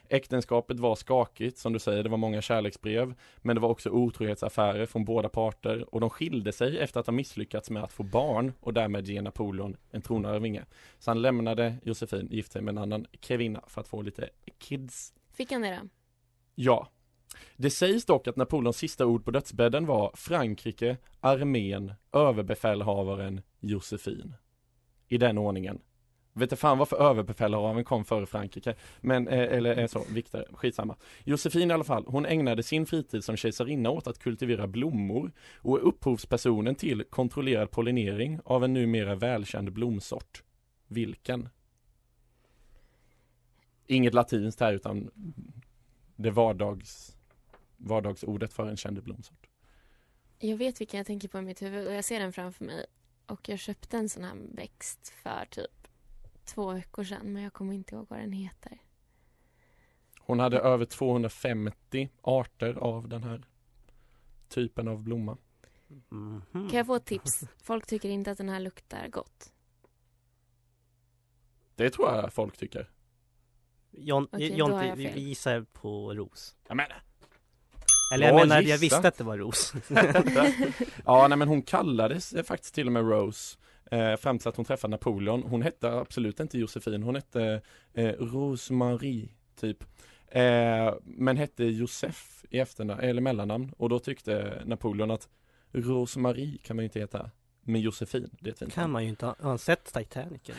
Äktenskapet 0.09 0.79
var 0.79 0.95
skakigt, 0.95 1.57
som 1.57 1.73
du 1.73 1.79
säger, 1.79 2.03
det 2.03 2.09
var 2.09 2.17
många 2.17 2.41
kärleksbrev, 2.41 3.13
men 3.37 3.55
det 3.55 3.61
var 3.61 3.69
också 3.69 3.89
otrohetsaffärer 3.89 4.85
från 4.85 5.05
båda 5.05 5.29
parter 5.29 5.95
och 5.95 6.01
de 6.01 6.09
skilde 6.09 6.51
sig 6.51 6.79
efter 6.79 6.99
att 6.99 7.05
ha 7.05 7.13
misslyckats 7.13 7.69
med 7.69 7.83
att 7.83 7.93
få 7.93 8.03
barn 8.03 8.53
och 8.59 8.73
därmed 8.73 9.07
ge 9.07 9.21
Napoleon 9.21 9.77
en 9.91 10.01
tronarvinge. 10.01 10.65
Så 10.99 11.11
han 11.11 11.21
lämnade 11.21 11.75
Josefin, 11.83 12.27
gifte 12.31 12.53
sig 12.53 12.61
med 12.61 12.71
en 12.71 12.77
annan 12.77 13.05
kvinna 13.19 13.63
för 13.67 13.81
att 13.81 13.87
få 13.87 14.01
lite 14.01 14.29
kids. 14.57 15.13
Fick 15.33 15.51
han 15.51 15.61
det 15.61 15.79
då? 15.81 15.89
Ja. 16.55 16.87
Det 17.57 17.69
sägs 17.69 18.05
dock 18.05 18.27
att 18.27 18.35
Napoleons 18.35 18.77
sista 18.77 19.05
ord 19.05 19.25
på 19.25 19.31
dödsbädden 19.31 19.85
var 19.85 20.11
Frankrike, 20.15 20.97
armén, 21.19 21.93
överbefälhavaren, 22.13 23.41
Josefin. 23.59 24.33
I 25.07 25.17
den 25.17 25.37
ordningen. 25.37 25.81
Vet 26.37 26.49
du 26.49 26.55
fan 26.55 26.77
varför 26.77 26.97
överbefälhavaren 26.97 27.83
kom 27.83 28.05
före 28.05 28.25
Frankrike. 28.25 28.75
Men, 29.01 29.27
eh, 29.27 29.39
eller 29.39 29.79
eh, 29.79 29.87
så, 29.87 30.05
Viktor, 30.09 30.45
skitsamma. 30.53 30.95
Josefin 31.23 31.71
i 31.71 31.73
alla 31.73 31.83
fall, 31.83 32.05
hon 32.07 32.25
ägnade 32.25 32.63
sin 32.63 32.85
fritid 32.85 33.23
som 33.23 33.37
kejsarinna 33.37 33.89
åt 33.89 34.07
att 34.07 34.19
kultivera 34.19 34.67
blommor 34.67 35.31
och 35.57 35.77
är 35.77 35.81
upphovspersonen 35.81 36.75
till 36.75 37.03
kontrollerad 37.03 37.71
pollinering 37.71 38.39
av 38.45 38.63
en 38.63 38.73
numera 38.73 39.15
välkänd 39.15 39.71
blomsort. 39.73 40.43
Vilken? 40.87 41.49
Inget 43.87 44.13
latinskt 44.13 44.59
här 44.59 44.73
utan 44.73 45.11
det 46.15 46.31
vardags, 46.31 47.17
vardagsordet 47.77 48.53
för 48.53 48.67
en 48.67 48.77
känd 48.77 49.03
blomsort. 49.03 49.47
Jag 50.39 50.57
vet 50.57 50.81
vilken 50.81 50.97
jag 50.97 51.07
tänker 51.07 51.27
på 51.27 51.39
i 51.39 51.41
mitt 51.41 51.61
huvud 51.61 51.87
och 51.87 51.93
jag 51.93 52.05
ser 52.05 52.19
den 52.19 52.33
framför 52.33 52.65
mig. 52.65 52.85
Och 53.25 53.49
jag 53.49 53.59
köpte 53.59 53.97
en 53.97 54.09
sån 54.09 54.23
här 54.23 54.35
växt 54.51 55.13
för 55.23 55.45
typ 55.49 55.84
två 56.45 56.73
veckor 56.73 57.03
sedan 57.03 57.33
men 57.33 57.43
jag 57.43 57.53
kommer 57.53 57.73
inte 57.73 57.95
ihåg 57.95 58.05
vad 58.09 58.19
den 58.19 58.31
heter. 58.31 58.77
Hon 60.19 60.39
hade 60.39 60.59
över 60.59 60.85
250 60.85 62.09
arter 62.21 62.73
av 62.73 63.07
den 63.09 63.23
här 63.23 63.43
typen 64.49 64.87
av 64.87 65.03
blomma. 65.03 65.37
Mhm. 66.09 66.41
Kan 66.51 66.77
jag 66.77 66.85
få 66.85 66.95
ett 66.95 67.05
tips? 67.05 67.43
Folk 67.63 67.85
tycker 67.87 68.09
inte 68.09 68.31
att 68.31 68.37
den 68.37 68.49
här 68.49 68.59
luktar 68.59 69.07
gott. 69.07 69.51
Det 71.75 71.89
tror 71.89 72.09
jag 72.15 72.33
folk 72.33 72.57
tycker. 72.57 72.89
Jon, 73.91 74.27
Okej, 74.31 74.49
då 74.49 74.55
Jonte, 74.55 74.85
jag 74.87 74.95
vi, 74.95 75.07
fel. 75.07 75.19
gissar 75.19 75.65
på 75.73 76.13
ros. 76.13 76.55
Ja, 76.67 76.75
men. 76.75 76.85
Eller 78.13 78.25
jag 78.27 78.35
Ja, 78.35 78.39
menar, 78.43 78.55
jag 78.55 78.63
gissa. 78.63 78.77
visste 78.81 79.07
att 79.07 79.17
det 79.17 79.23
var 79.23 79.37
ros. 79.37 79.73
ja, 81.05 81.27
nej 81.27 81.37
men 81.37 81.47
hon 81.47 81.61
kallades 81.61 82.33
eh, 82.33 82.43
faktiskt 82.43 82.75
till 82.75 82.87
och 82.87 82.93
med 82.93 83.09
Rose 83.09 83.57
eh, 83.91 84.15
fram 84.15 84.39
till 84.39 84.47
att 84.47 84.55
hon 84.55 84.65
träffade 84.65 84.91
Napoleon. 84.91 85.43
Hon 85.43 85.61
hette 85.61 85.91
absolut 85.91 86.39
inte 86.39 86.59
Josefin, 86.59 87.03
hon 87.03 87.15
hette 87.15 87.61
eh, 87.93 88.13
Rosemarie 88.19 89.29
typ. 89.55 89.83
Eh, 90.27 90.93
men 91.03 91.37
hette 91.37 91.63
Josef 91.65 92.45
i 92.49 92.59
efternamn, 92.59 92.99
eller 93.01 93.21
mellannamn 93.21 93.71
och 93.77 93.89
då 93.89 93.99
tyckte 93.99 94.61
Napoleon 94.65 95.11
att 95.11 95.29
Rosemarie 95.71 96.57
kan 96.57 96.75
man 96.75 96.83
ju 96.83 96.85
inte 96.85 96.99
heta. 96.99 97.31
Men 97.61 97.81
Josefin, 97.81 98.29
det 98.39 98.49
är 98.49 98.53
ett 98.53 98.59
fint 98.59 98.73
kan 98.73 98.91
man 98.91 99.03
ju 99.03 99.09
inte 99.09 99.25
ha, 99.25 99.35
har 99.39 99.49
han 99.49 99.59
sett 99.59 99.93
Titanic? 99.93 100.41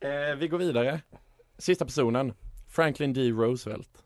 Eh, 0.00 0.36
vi 0.36 0.48
går 0.48 0.58
vidare. 0.58 1.00
Sista 1.58 1.84
personen. 1.84 2.32
Franklin 2.68 3.12
D. 3.12 3.30
Roosevelt. 3.30 4.04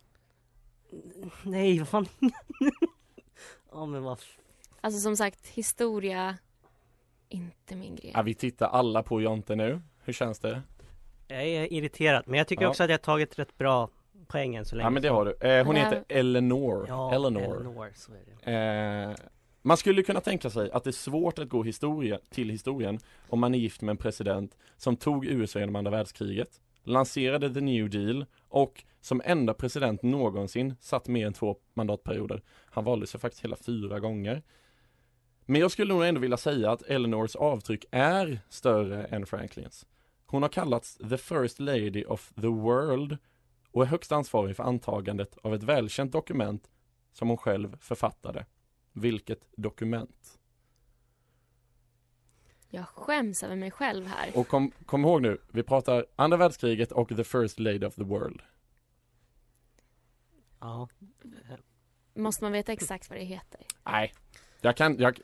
Nej, 1.43 1.79
vad 1.79 1.89
fan. 1.89 2.07
Ja 3.73 3.87
men 3.87 4.03
vad 4.03 4.19
Alltså 4.81 5.01
som 5.01 5.17
sagt, 5.17 5.47
historia, 5.47 6.39
inte 7.29 7.77
min 7.77 7.97
grej. 7.97 8.11
Ja, 8.15 8.23
vi 8.23 8.35
tittar 8.35 8.67
alla 8.69 9.03
på 9.03 9.21
Jonte 9.23 9.57
nu. 9.57 9.81
Hur 10.05 10.13
känns 10.13 10.39
det? 10.39 10.63
Jag 11.29 11.43
är 11.45 11.73
irriterad, 11.73 12.23
men 12.27 12.39
jag 12.39 12.49
tycker 12.49 12.63
Ja. 12.63 12.69
också 12.69 12.83
att 12.85 12.91
jag 12.91 12.95
har 12.99 13.03
tagit 13.03 13.39
rätt 13.39 13.59
bra 13.59 13.89
poäng 14.27 14.55
än 14.55 14.65
så 14.65 14.77
länge. 14.77 14.87
Ja 14.87 14.91
men 14.91 15.03
det 15.03 15.09
har 15.09 15.25
du. 15.25 15.49
Eh, 15.49 15.67
hon 15.67 15.77
heter 15.77 16.05
Eleanor. 16.09 16.85
Ja, 16.89 17.15
Eleanor. 17.15 17.43
Eleanor, 17.61 17.91
så 17.95 18.13
är 18.13 18.19
det. 18.45 18.53
Eh, 19.11 19.27
man 19.63 19.77
skulle 19.77 20.03
kunna 20.03 20.21
tänka 20.21 20.51
sig 20.51 20.71
att 20.71 20.85
det 20.85 20.91
är 20.91 20.93
svårt 20.93 21.39
att 21.39 21.49
gå 21.49 21.63
historia, 21.63 22.19
till 22.31 22.51
historien 22.51 22.99
om 23.29 23.41
man 23.41 23.55
är 23.55 23.59
gift 23.59 23.83
med 23.83 23.91
en 23.91 23.97
president 23.97 24.57
som 24.77 24.97
tog 24.97 25.27
USA 25.27 25.59
genom 25.59 25.77
andra 25.77 25.91
världskriget, 25.91 26.61
lanserade 26.85 27.55
the 27.55 27.61
new 27.61 27.91
deal 27.91 28.25
och 28.49 28.85
som 29.01 29.23
enda 29.25 29.55
president 29.55 30.03
någonsin 30.03 30.75
satt 30.81 31.09
mer 31.09 31.27
än 31.27 31.33
två 31.33 31.57
mandatperioder. 31.75 32.43
Han 32.71 32.85
valde 32.85 33.07
sig 33.07 33.21
faktiskt 33.21 33.45
hela 33.45 33.57
fyra 33.57 34.01
gånger. 34.01 34.43
Men 35.47 35.61
jag 35.61 35.71
skulle 35.71 35.95
nog 35.95 36.05
ändå 36.05 36.21
vilja 36.21 36.37
säga 36.37 36.71
att 36.71 36.83
Eleanors 36.83 37.37
avtryck 37.37 37.85
är 37.91 38.41
större 38.49 39.05
än 39.05 39.27
Franklins. 39.27 39.87
Hon 40.27 40.43
har 40.43 40.49
kallats 40.49 40.97
the 40.97 41.17
first 41.19 41.61
lady 41.61 42.05
of 42.05 42.33
the 42.35 42.47
world 42.47 43.19
och 43.71 43.83
är 43.83 43.87
högst 43.87 44.13
ansvarig 44.13 44.57
för 44.57 44.65
antagandet 44.65 45.39
av 45.43 45.55
ett 45.55 45.63
välkänt 45.63 46.13
dokument 46.13 46.71
som 47.13 47.29
hon 47.29 47.37
själv 47.37 47.79
författade. 47.81 48.47
Vilket 48.93 49.49
dokument? 49.57 50.39
Jag 52.69 52.89
skäms 52.89 53.43
över 53.43 53.57
mig 53.57 53.71
själv 53.71 54.07
här. 54.07 54.31
Och 54.35 54.49
kom, 54.49 54.73
kom 54.87 55.05
ihåg 55.05 55.23
nu, 55.23 55.39
vi 55.49 55.63
pratar 55.63 56.07
andra 56.17 56.37
världskriget 56.37 56.93
och 56.93 57.09
the 57.09 57.25
first 57.25 57.59
lady 57.59 57.87
of 57.87 57.95
the 57.95 58.05
world. 58.05 58.43
Ja. 60.61 60.89
Måste 62.15 62.45
man 62.45 62.53
veta 62.53 62.73
exakt 62.73 63.11
vad 63.11 63.19
det 63.19 63.25
heter? 63.25 63.61
Nej, 63.85 64.13
jag 64.67 64.77
kan, 64.77 64.99
jag, 64.99 65.19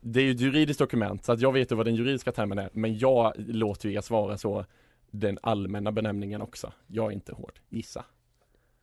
det 0.00 0.20
är 0.20 0.24
ju 0.24 0.30
ett 0.30 0.40
juridiskt 0.40 0.78
dokument 0.78 1.24
så 1.24 1.32
att 1.32 1.40
jag 1.40 1.52
vet 1.52 1.72
ju 1.72 1.76
vad 1.76 1.86
den 1.86 1.94
juridiska 1.94 2.32
termen 2.32 2.58
är 2.58 2.70
men 2.72 2.98
jag 2.98 3.32
låter 3.36 3.88
ju 3.88 3.94
er 3.94 4.00
svara 4.00 4.38
så 4.38 4.64
den 5.10 5.38
allmänna 5.42 5.92
benämningen 5.92 6.42
också. 6.42 6.72
Jag 6.86 7.06
är 7.06 7.10
inte 7.10 7.34
hård, 7.34 7.60
gissa. 7.68 8.04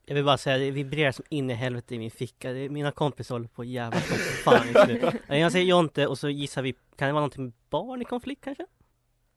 Jag 0.05 0.15
vill 0.15 0.25
bara 0.25 0.37
säga, 0.37 0.57
det 0.57 0.71
vibrerar 0.71 1.11
som 1.11 1.25
in 1.29 1.49
i 1.49 1.53
helvete 1.53 1.95
i 1.95 1.99
min 1.99 2.11
ficka. 2.11 2.51
Mina 2.51 2.91
kompisar 2.91 3.35
håller 3.35 3.47
på 3.47 3.63
jävla 3.63 3.99
som 3.99 4.17
fan 4.17 4.67
just 4.67 4.87
nu. 4.87 5.11
Jag 5.37 5.51
säger 5.51 5.65
Jonte 5.65 6.07
och 6.07 6.17
så 6.17 6.29
gissar 6.29 6.61
vi, 6.61 6.73
kan 6.73 7.07
det 7.07 7.13
vara 7.13 7.21
någonting 7.21 7.43
med 7.43 7.53
barn 7.69 8.01
i 8.01 8.05
konflikt 8.05 8.43
kanske? 8.43 8.65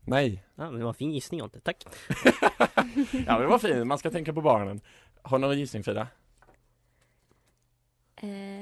Nej, 0.01 0.45
Ja, 0.55 0.65
men 0.71 0.79
det 0.79 0.85
var 0.85 0.91
en 0.91 0.95
fin 0.95 1.13
gissning 1.13 1.41
Jonte, 1.41 1.61
tack. 1.61 1.85
ja 3.13 3.23
men 3.27 3.41
det 3.41 3.47
var 3.47 3.59
fint, 3.59 3.87
man 3.87 3.99
ska 3.99 4.11
tänka 4.11 4.33
på 4.33 4.41
barnen. 4.41 4.81
Har 5.23 5.39
du 5.39 5.41
någon 5.41 5.59
gissning 5.59 5.85
Frida? 5.85 6.07
Eh, 8.17 8.62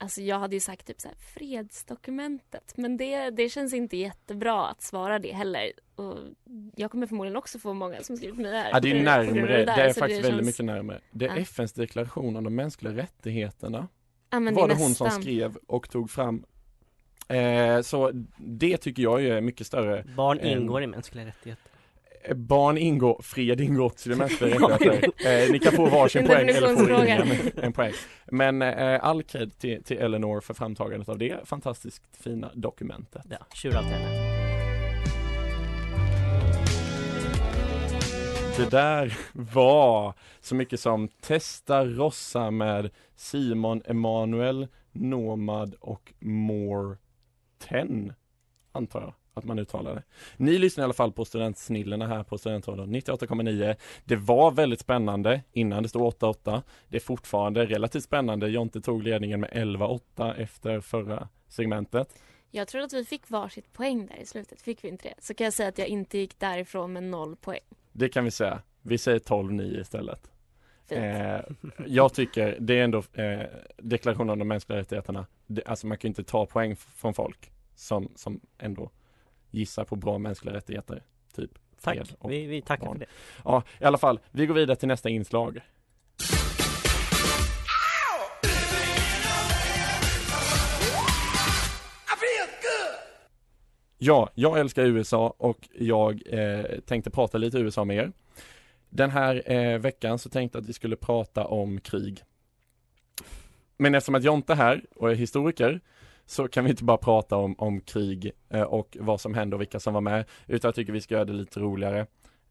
alltså 0.00 0.20
jag 0.22 0.38
hade 0.38 0.56
ju 0.56 0.60
sagt 0.60 0.86
typ 0.86 1.00
så 1.00 1.08
här, 1.08 1.16
fredsdokumentet. 1.16 2.72
Men 2.76 2.96
det, 2.96 3.30
det 3.30 3.48
känns 3.48 3.74
inte 3.74 3.96
jättebra 3.96 4.66
att 4.68 4.82
svara 4.82 5.18
det 5.18 5.32
heller. 5.32 5.72
Och 5.94 6.18
jag 6.76 6.90
kommer 6.90 7.06
förmodligen 7.06 7.36
också 7.36 7.58
få 7.58 7.74
många 7.74 8.00
som 8.02 8.16
skrivit 8.16 8.36
mig 8.40 8.52
här. 8.52 8.70
Ja 8.72 8.80
det 8.80 8.90
är 8.90 9.02
närmre, 9.02 9.56
det, 9.58 9.64
där, 9.64 9.78
är 9.78 9.92
så 9.92 10.00
faktiskt 10.00 10.24
väldigt 10.24 10.38
känns- 10.38 10.46
mycket 10.46 10.64
närmre. 10.64 11.00
Det 11.10 11.24
är 11.26 11.28
Ja. 11.36 11.42
FNs 11.42 11.72
deklaration 11.72 12.36
om 12.36 12.44
de 12.44 12.54
mänskliga 12.54 12.92
rättigheterna. 12.96 13.88
Ja, 14.30 14.40
men 14.40 14.54
det 14.54 14.60
var 14.60 14.68
är 14.68 14.74
det 14.74 14.80
hon 14.82 14.94
som 14.94 15.10
skrev 15.10 15.56
och 15.66 15.90
tog 15.90 16.10
fram. 16.10 16.44
Eh, 17.28 17.80
så 17.80 18.10
det 18.38 18.76
tycker 18.76 19.02
jag 19.02 19.24
är 19.24 19.40
mycket 19.40 19.66
större. 19.66 20.04
Barn 20.16 20.38
än- 20.38 20.46
ingår 20.62 20.82
i 20.82 20.86
mänskliga 20.86 21.26
rättigheter. 21.26 21.69
Eh, 22.22 22.34
Barn 22.34 22.78
ingår, 22.78 23.20
fred 23.22 23.60
ingår 23.60 23.84
också 23.84 24.10
i 24.10 24.14
mänskliga 24.14 24.68
rättigheter. 24.68 25.42
Eh, 25.44 25.52
ni 25.52 25.58
kan 25.58 25.72
få 25.72 25.86
varsin 25.86 26.26
poäng 26.26 26.48
eller 26.48 26.76
få 26.76 27.04
ingen 27.04 27.28
en 27.56 27.72
poäng. 27.72 27.92
Men 28.26 28.62
eh, 28.62 29.04
all 29.04 29.22
cred 29.22 29.58
till, 29.58 29.84
till 29.84 29.98
Eleanor 29.98 30.40
för 30.40 30.54
framtagandet 30.54 31.08
av 31.08 31.18
det 31.18 31.48
fantastiskt 31.48 32.02
fina 32.12 32.50
dokumentet. 32.54 33.22
Ja, 33.30 33.46
tjurar 33.54 33.82
henne. 33.82 34.40
Det 38.56 38.70
där 38.70 39.18
var 39.32 40.14
så 40.40 40.54
mycket 40.54 40.80
som 40.80 41.08
Testa 41.08 41.84
Rossa 41.84 42.50
med 42.50 42.90
Simon 43.16 43.82
Emanuel, 43.84 44.68
Nomad 44.92 45.74
och 45.80 46.12
More 46.18 46.96
10 47.68 48.14
antar 48.72 49.00
jag 49.00 49.14
att 49.40 49.46
man 49.46 49.58
uttalar 49.58 49.94
det. 49.94 50.02
Ni 50.36 50.58
lyssnar 50.58 50.82
i 50.82 50.84
alla 50.84 50.94
fall 50.94 51.12
på 51.12 51.24
Studentsnillena 51.24 52.06
här 52.06 52.22
på 52.22 52.38
Studentradion 52.38 52.94
98,9. 52.94 53.76
Det 54.04 54.16
var 54.16 54.50
väldigt 54.50 54.80
spännande 54.80 55.42
innan 55.52 55.82
det 55.82 55.88
stod 55.88 56.02
8-8. 56.02 56.62
Det 56.88 56.96
är 56.96 57.00
fortfarande 57.00 57.66
relativt 57.66 58.04
spännande. 58.04 58.48
Jonte 58.48 58.80
tog 58.80 59.02
ledningen 59.02 59.40
med 59.40 59.50
11-8 59.50 60.34
efter 60.36 60.80
förra 60.80 61.28
segmentet. 61.48 62.20
Jag 62.50 62.68
tror 62.68 62.82
att 62.82 62.92
vi 62.92 63.04
fick 63.04 63.30
varsitt 63.30 63.72
poäng 63.72 64.06
där 64.06 64.16
i 64.22 64.26
slutet. 64.26 64.62
Fick 64.62 64.84
vi 64.84 64.88
inte 64.88 65.08
det? 65.08 65.14
Så 65.18 65.34
kan 65.34 65.44
jag 65.44 65.54
säga 65.54 65.68
att 65.68 65.78
jag 65.78 65.88
inte 65.88 66.18
gick 66.18 66.38
därifrån 66.38 66.92
med 66.92 67.02
noll 67.02 67.36
poäng. 67.36 67.60
Det 67.92 68.08
kan 68.08 68.24
vi 68.24 68.30
säga. 68.30 68.62
Vi 68.82 68.98
säger 68.98 69.18
12-9 69.18 69.80
istället. 69.80 70.30
Eh, 70.88 71.40
jag 71.86 72.14
tycker 72.14 72.56
det 72.60 72.78
är 72.78 72.84
ändå 72.84 73.02
eh, 73.12 73.40
deklarationen 73.76 74.30
om 74.30 74.38
de 74.38 74.48
mänskliga 74.48 74.78
rättigheterna. 74.78 75.26
Det, 75.46 75.64
alltså 75.64 75.86
man 75.86 75.98
kan 75.98 76.08
ju 76.08 76.10
inte 76.10 76.24
ta 76.24 76.46
poäng 76.46 76.76
från 76.76 77.14
folk 77.14 77.52
som, 77.74 78.08
som 78.14 78.40
ändå 78.58 78.90
gissar 79.50 79.84
på 79.84 79.96
bra 79.96 80.18
mänskliga 80.18 80.54
rättigheter. 80.54 81.02
Typ 81.34 81.50
Tack, 81.82 81.98
vi, 82.28 82.46
vi 82.46 82.62
tackar 82.62 82.86
barn. 82.86 82.98
för 82.98 83.04
det. 83.04 83.10
Ja, 83.44 83.62
i 83.80 83.84
alla 83.84 83.98
fall. 83.98 84.20
Vi 84.30 84.46
går 84.46 84.54
vidare 84.54 84.76
till 84.76 84.88
nästa 84.88 85.08
inslag. 85.08 85.60
Ja, 94.02 94.30
jag 94.34 94.58
älskar 94.58 94.84
USA 94.84 95.34
och 95.38 95.68
jag 95.78 96.22
eh, 96.26 96.64
tänkte 96.86 97.10
prata 97.10 97.38
lite 97.38 97.58
USA 97.58 97.84
med 97.84 97.96
er. 97.96 98.12
Den 98.88 99.10
här 99.10 99.52
eh, 99.52 99.78
veckan 99.78 100.18
så 100.18 100.28
tänkte 100.28 100.58
jag 100.58 100.62
att 100.62 100.68
vi 100.68 100.72
skulle 100.72 100.96
prata 100.96 101.44
om 101.44 101.80
krig. 101.80 102.22
Men 103.76 103.94
eftersom 103.94 104.14
att 104.14 104.24
Jonte 104.24 104.52
är 104.52 104.56
här 104.56 104.84
och 104.96 105.10
är 105.10 105.14
historiker 105.14 105.80
så 106.30 106.48
kan 106.48 106.64
vi 106.64 106.70
inte 106.70 106.84
bara 106.84 106.96
prata 106.96 107.36
om, 107.36 107.54
om 107.58 107.80
krig 107.80 108.30
eh, 108.48 108.62
och 108.62 108.96
vad 109.00 109.20
som 109.20 109.34
hände 109.34 109.56
och 109.56 109.60
vilka 109.60 109.80
som 109.80 109.94
var 109.94 110.00
med 110.00 110.24
utan 110.46 110.68
jag 110.68 110.74
tycker 110.74 110.92
vi 110.92 111.00
ska 111.00 111.14
göra 111.14 111.24
det 111.24 111.32
lite 111.32 111.60
roligare. 111.60 112.06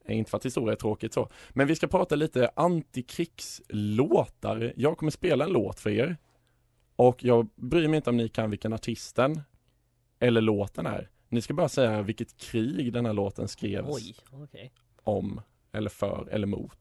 Eh, 0.06 0.18
Inte 0.18 0.30
för 0.32 0.38
att 0.38 0.46
historia 0.46 0.72
är 0.72 0.76
tråkigt 0.76 1.14
så, 1.14 1.30
men 1.50 1.68
vi 1.68 1.76
ska 1.76 1.88
prata 1.88 2.16
lite 2.16 2.50
antikrigslåtar. 2.56 4.74
Jag 4.76 4.98
kommer 4.98 5.12
spela 5.12 5.46
en 5.46 5.52
låt 5.52 5.80
för 5.80 5.90
er 5.90 6.18
och 6.96 7.24
jag 7.24 7.50
bryr 7.56 7.88
mig 7.88 7.98
inte 7.98 8.10
om 8.10 8.18
ni 8.18 8.30
kan 8.30 8.50
vilken 8.50 8.74
artisten 8.74 9.42
eller 10.20 10.42
låten 10.42 10.86
är. 10.86 11.10
Ni 11.30 11.42
ska 11.42 11.54
bara 11.54 11.70
säga 11.70 12.02
vilket 12.02 12.38
krig 12.38 12.94
den 12.94 13.06
här 13.06 13.14
låten 13.14 13.48
skrevs 13.48 13.88
Oj, 13.90 14.16
okej. 14.44 14.72
om, 15.04 15.42
eller 15.72 15.90
för, 15.90 16.28
eller 16.32 16.48
mot. 16.48 16.80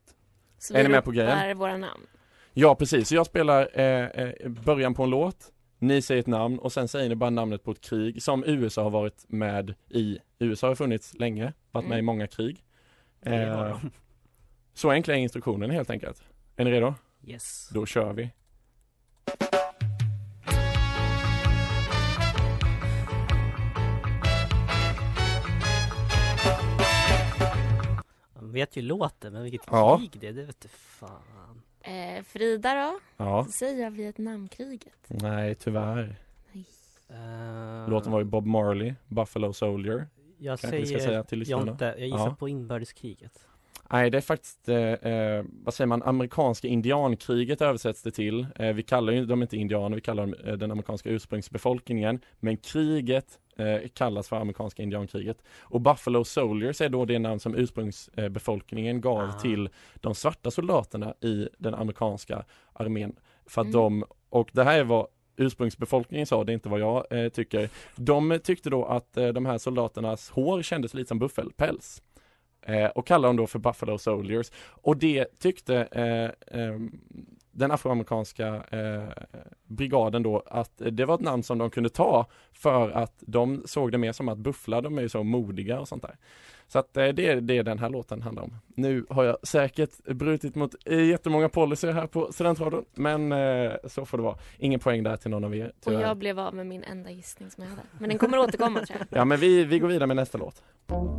Så 0.59 0.75
Är 0.75 0.79
vi 0.79 0.83
ni 0.85 0.89
med 0.89 1.05
på 1.05 1.11
grejen? 1.11 1.31
ropar 1.39 1.55
våra 1.55 1.77
namn. 1.77 2.07
Ja 2.53 2.75
precis, 2.75 3.09
så 3.09 3.15
jag 3.15 3.27
spelar 3.27 3.81
eh, 3.81 4.07
eh, 4.07 4.49
början 4.49 4.95
på 4.95 5.03
en 5.03 5.11
låt 5.11 5.53
Ni 5.79 6.03
säger 6.03 6.21
ett 6.21 6.27
namn 6.27 6.59
och 6.59 6.73
sen 6.73 6.89
säger 6.89 7.09
ni 7.09 7.15
bara 7.15 7.31
namnet 7.31 7.65
på 7.65 7.71
ett 7.71 7.81
krig 7.81 8.23
som 8.23 8.45
USA 8.47 8.83
har 8.83 8.91
varit 8.91 9.25
med 9.29 9.75
i 9.89 10.19
USA 10.39 10.69
har 10.69 10.75
funnits 10.75 11.15
länge, 11.15 11.53
varit 11.71 11.85
med 11.89 11.97
i 11.97 11.99
Mm. 11.99 12.05
många 12.07 12.27
krig 12.27 12.65
eh. 13.21 13.79
Så 14.75 14.91
enkla 14.91 15.15
är 15.15 15.19
instruktionen 15.19 15.71
helt 15.71 15.91
enkelt 15.91 16.23
Är 16.57 16.65
ni 16.65 16.71
redo? 16.71 16.95
Yes. 17.27 17.69
Då 17.73 17.87
kör 17.87 18.13
vi 18.13 18.31
Man 28.35 28.53
vet 28.53 28.77
ju 28.77 28.83
låten, 28.83 29.33
men 29.33 29.43
vilket 29.43 29.63
Ja. 29.71 29.99
krig 29.99 30.11
det 30.21 30.29
är, 30.29 30.33
det 30.33 30.45
vet 30.45 30.61
du 30.61 30.69
fan. 30.69 31.63
Eh, 31.89 32.23
Frida 32.23 32.75
då? 32.75 32.99
Ja, 33.25 33.47
säger 33.61 33.83
jag 33.83 33.91
Vietnamkriget. 33.91 34.95
nej 35.09 35.55
tyvärr 35.55 36.17
Eh, 37.11 37.89
Låten 37.91 38.13
var 38.13 38.19
ju 38.19 38.25
Bob 38.25 38.47
Marley, 38.47 38.95
Buffalo 39.07 39.53
Soldier 39.53 40.07
Jag 40.39 40.61
kanske 40.61 40.79
vi 40.79 40.87
ska 40.87 40.97
säger 40.99 41.09
säga 41.09 41.23
till 41.23 41.39
lyssnarna. 41.39 41.67
Jonte, 41.67 41.85
jag 41.85 42.07
gissar 42.07 42.19
Ja. 42.19 42.37
på 42.39 42.49
inbördeskriget. 42.49 43.33
Nej, 43.91 44.11
det 44.11 44.17
är 44.19 44.23
faktiskt, 44.23 44.69
eh, 44.69 44.77
eh, 44.77 45.45
vad 45.65 45.75
säger 45.75 45.87
man, 45.87 46.03
amerikanska 46.03 46.69
indiankriget 46.69 47.61
översätts 47.63 48.03
det 48.03 48.11
till. 48.11 48.47
Eh, 48.57 48.73
vi 48.73 48.83
kallar 48.83 49.13
ju 49.13 49.27
dem 49.27 49.43
inte 49.43 49.57
indianer, 49.57 49.95
vi 49.97 50.01
kallar 50.01 50.23
dem 50.27 50.35
eh, 50.45 50.53
den 50.55 50.71
amerikanska 50.71 51.11
ursprungsbefolkningen. 51.11 52.21
Men 52.41 52.57
kriget 52.57 53.39
eh, 53.59 53.89
kallas 53.95 54.29
för 54.29 54.37
amerikanska 54.37 54.83
indiankriget. 54.83 55.43
Och 55.61 55.81
Buffalo 55.81 56.25
Soldiers 56.25 56.81
är 56.81 56.89
då 56.89 57.05
det 57.05 57.19
namn 57.19 57.41
som 57.41 57.55
ursprungsbefolkningen 57.55 59.01
gav 59.01 59.29
Ah. 59.29 59.33
till 59.41 59.69
de 59.95 60.15
svarta 60.15 60.51
soldaterna 60.51 61.15
i 61.21 61.49
den 61.59 61.75
amerikanska 61.75 62.45
armén. 62.73 63.17
För 63.47 63.61
att 63.61 63.67
Mm. 63.67 63.73
de, 63.81 64.05
och 64.29 64.51
det 64.53 64.65
här 64.65 64.79
är 64.79 64.85
vad 64.85 65.07
ursprungsbefolkningen 65.37 66.27
sa, 66.27 66.45
det 66.45 66.53
är 66.53 66.55
inte 66.55 66.69
vad 66.69 66.81
jag 66.81 67.07
eh, 67.25 67.29
tycker. 67.29 67.69
De 67.97 68.39
tyckte 68.45 68.71
då 68.71 68.85
att 68.85 69.17
eh, 69.17 69.29
de 69.29 69.47
här 69.47 69.59
soldaternas 69.59 70.31
hår 70.31 70.63
kändes 70.63 70.95
lite 70.95 71.09
som 71.09 71.19
buffelpäls. 71.19 72.03
Eh, 72.63 72.87
och 72.87 73.07
kallade 73.07 73.29
dem 73.29 73.37
då 73.37 73.47
för 73.47 73.59
Buffalo 73.59 73.99
Soldiers. 73.99 74.51
Och 74.67 74.97
det 74.97 75.39
tyckte 75.39 75.77
eh, 75.77 76.61
eh, 76.61 76.79
den 77.59 77.71
afroamerikanska 77.71 78.47
eh, 78.71 79.09
brigaden 79.67 80.23
då 80.23 80.43
att 80.47 80.73
det 80.77 81.05
var 81.05 81.15
ett 81.15 81.21
namn 81.21 81.43
som 81.43 81.59
de 81.59 81.71
kunde 81.71 81.89
ta 81.89 82.27
för 82.53 82.91
att 82.91 83.15
de 83.21 83.63
såg 83.67 83.93
det 83.93 83.99
mer 83.99 84.13
som 84.13 84.29
att 84.29 84.39
bufflar, 84.39 84.83
de 84.83 84.99
är 84.99 85.03
ju 85.03 85.09
så 85.09 85.23
modiga 85.23 85.81
och 85.81 85.89
sånt 85.89 86.03
där. 86.03 86.17
Så 86.69 86.79
att 86.79 86.97
eh, 86.97 87.09
det 87.09 87.27
är 87.27 87.41
det 87.41 87.63
den 87.63 87.79
här 87.79 87.91
låten 87.91 88.23
handlar 88.23 88.43
om. 88.43 88.55
Nu 88.75 89.07
har 89.11 89.25
jag 89.25 89.37
säkert 89.43 90.05
brutit 90.05 90.55
mot 90.55 90.75
eh, 90.85 91.05
jättemånga 91.05 91.49
policyer 91.49 91.93
här 91.93 92.07
på 92.07 92.33
Studentradion, 92.33 92.85
men 92.95 93.33
eh, 93.33 93.73
så 93.85 94.05
får 94.07 94.19
det 94.19 94.25
vara. 94.25 94.39
Ingen 94.59 94.81
poäng 94.81 95.03
där 95.03 95.17
till 95.17 95.31
någon 95.31 95.45
av 95.45 95.57
er, 95.57 95.67
Och 95.67 95.73
tyvärr. 95.85 96.01
jag 96.01 96.17
blev 96.17 96.41
av 96.41 96.55
med 96.55 96.67
min 96.67 96.85
enda 96.85 97.11
gissning 97.11 97.51
som 97.51 97.63
jag 97.63 97.71
hade. 97.71 97.83
Men 97.99 98.09
den 98.09 98.19
kommer 98.19 98.39
återkomma 98.39 98.81
tror 98.81 98.99
jag. 98.99 99.07
Ja 99.21 99.25
men 99.25 99.39
vi, 99.39 99.65
vi 99.65 99.79
går 99.79 99.89
vidare 99.89 100.07
med 100.07 100.17
nästa 100.17 100.39
låt. 100.39 100.63
Mm. 100.91 101.19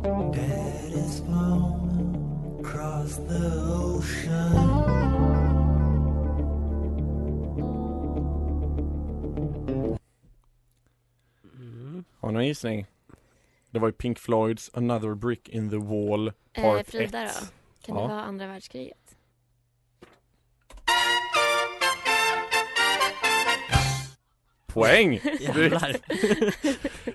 Har 12.20 12.28
ni 12.28 12.34
någon 12.34 12.46
gissning? 12.46 12.86
Det 13.70 13.78
var 13.78 13.88
ju 13.88 13.92
Pink 13.92 14.18
Floyds 14.18 14.70
Another 14.74 15.14
Brick 15.14 15.48
in 15.48 15.70
the 15.70 15.76
Wall 15.76 16.28
Eh, 16.52 16.62
Part 16.62 16.86
Frida 16.86 17.22
1. 17.24 17.30
då? 17.40 17.46
Kan 17.86 17.96
Ja. 17.96 18.02
det 18.02 18.08
vara 18.08 18.22
andra 18.22 18.46
världskriget? 18.46 19.16
Poäng! 24.66 25.20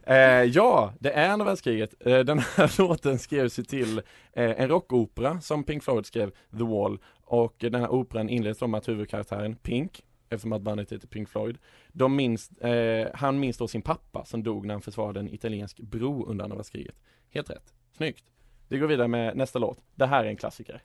Eh, 0.08 0.44
ja, 0.44 0.94
det 1.00 1.12
är 1.12 1.30
andra 1.30 1.46
världskriget. 1.46 1.94
Eh, 2.08 2.20
den 2.20 2.39
här 2.39 2.76
låten 2.88 3.20
skrevs 3.20 3.60
ju 3.60 3.63
till 3.63 3.98
eh, 4.34 4.62
en 4.62 4.68
rockopera 4.70 5.41
som 5.41 5.63
Pink 5.63 5.84
Floyd 5.84 6.06
skrev, 6.06 6.30
The 6.58 6.63
Wall. 6.63 7.00
Och 7.24 7.56
den 7.60 7.76
här 7.76 7.89
operan 7.91 8.30
inleds 8.30 8.60
då 8.60 8.68
med 8.68 8.78
att 8.78 8.88
huvudkaraktären 8.88 9.56
Pink, 9.56 10.02
eftersom 10.29 10.53
att 10.53 10.61
bandet 10.61 10.91
heter 10.91 11.07
Pink 11.07 11.29
Floyd, 11.29 11.57
de 11.91 12.15
minns, 12.15 12.49
eh, 12.51 13.07
han 13.13 13.39
minns 13.39 13.57
då 13.57 13.67
sin 13.67 13.81
pappa 13.81 14.25
som 14.25 14.43
dog 14.43 14.65
när 14.65 14.73
han 14.73 14.81
försvarade 14.81 15.19
en 15.19 15.33
italiensk 15.33 15.79
bro 15.79 16.25
under 16.25 16.43
andra 16.43 16.55
världskriget. 16.57 16.95
Helt 17.29 17.49
rätt. 17.49 17.73
Snyggt. 17.97 18.23
Vi 18.67 18.77
går 18.77 18.88
vidare 18.88 19.07
med 19.07 19.38
nästa 19.38 19.59
låt. 19.59 19.77
Det 19.95 20.05
här 20.05 20.23
är 20.25 20.29
en 20.29 20.38
klassiker. 20.38 20.81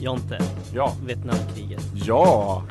Jonte, 0.00 0.38
Ja. 0.74 0.92
Vietnamkriget. 1.06 1.82
Ja! 1.94 2.64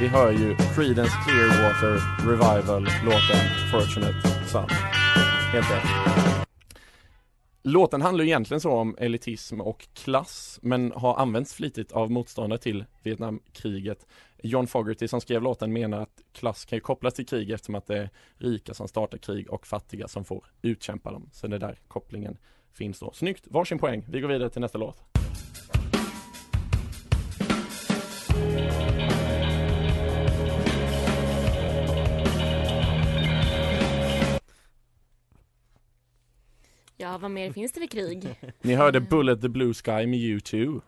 Vi 0.00 0.08
hör 0.08 0.32
ju 0.32 0.56
Creedence 0.74 1.12
Clearwater 1.26 2.26
Revival 2.28 2.82
låten 2.82 3.70
Fortunate 3.70 4.46
Son. 4.46 4.68
Helt 5.52 5.70
rätt. 5.70 6.39
Låten 7.62 8.02
handlar 8.02 8.24
egentligen 8.24 8.60
så 8.60 8.70
om 8.70 8.96
elitism 8.98 9.60
och 9.60 9.88
klass 9.94 10.58
men 10.62 10.92
har 10.92 11.16
använts 11.16 11.54
flitigt 11.54 11.92
av 11.92 12.10
motståndare 12.10 12.58
till 12.58 12.84
Vietnamkriget. 13.02 14.06
John 14.42 14.66
Fogerty 14.66 15.08
som 15.08 15.20
skrev 15.20 15.42
låten 15.42 15.72
menar 15.72 16.00
att 16.00 16.22
klass 16.32 16.64
kan 16.64 16.76
ju 16.76 16.80
kopplas 16.80 17.14
till 17.14 17.26
krig 17.26 17.50
eftersom 17.50 17.74
att 17.74 17.86
det 17.86 17.98
är 17.98 18.10
rika 18.36 18.74
som 18.74 18.88
startar 18.88 19.18
krig 19.18 19.50
och 19.50 19.66
fattiga 19.66 20.08
som 20.08 20.24
får 20.24 20.44
utkämpa 20.62 21.12
dem. 21.12 21.28
Så 21.32 21.46
det 21.46 21.56
är 21.56 21.60
där 21.60 21.78
kopplingen 21.88 22.38
finns 22.72 22.98
då. 23.00 23.12
Snyggt! 23.12 23.46
Varsin 23.46 23.78
poäng. 23.78 24.04
Vi 24.08 24.20
går 24.20 24.28
vidare 24.28 24.50
till 24.50 24.60
nästa 24.60 24.78
låt. 24.78 25.02
Ja, 37.00 37.18
vad 37.18 37.30
mer 37.30 37.52
finns 37.52 37.72
det 37.72 37.80
för 37.80 37.86
krig? 37.86 38.36
Ni 38.62 38.74
hörde 38.74 39.00
Bullet 39.00 39.40
the 39.40 39.48
Blue 39.48 39.74
Sky 39.74 40.06
med 40.06 40.18
U2 40.18 40.80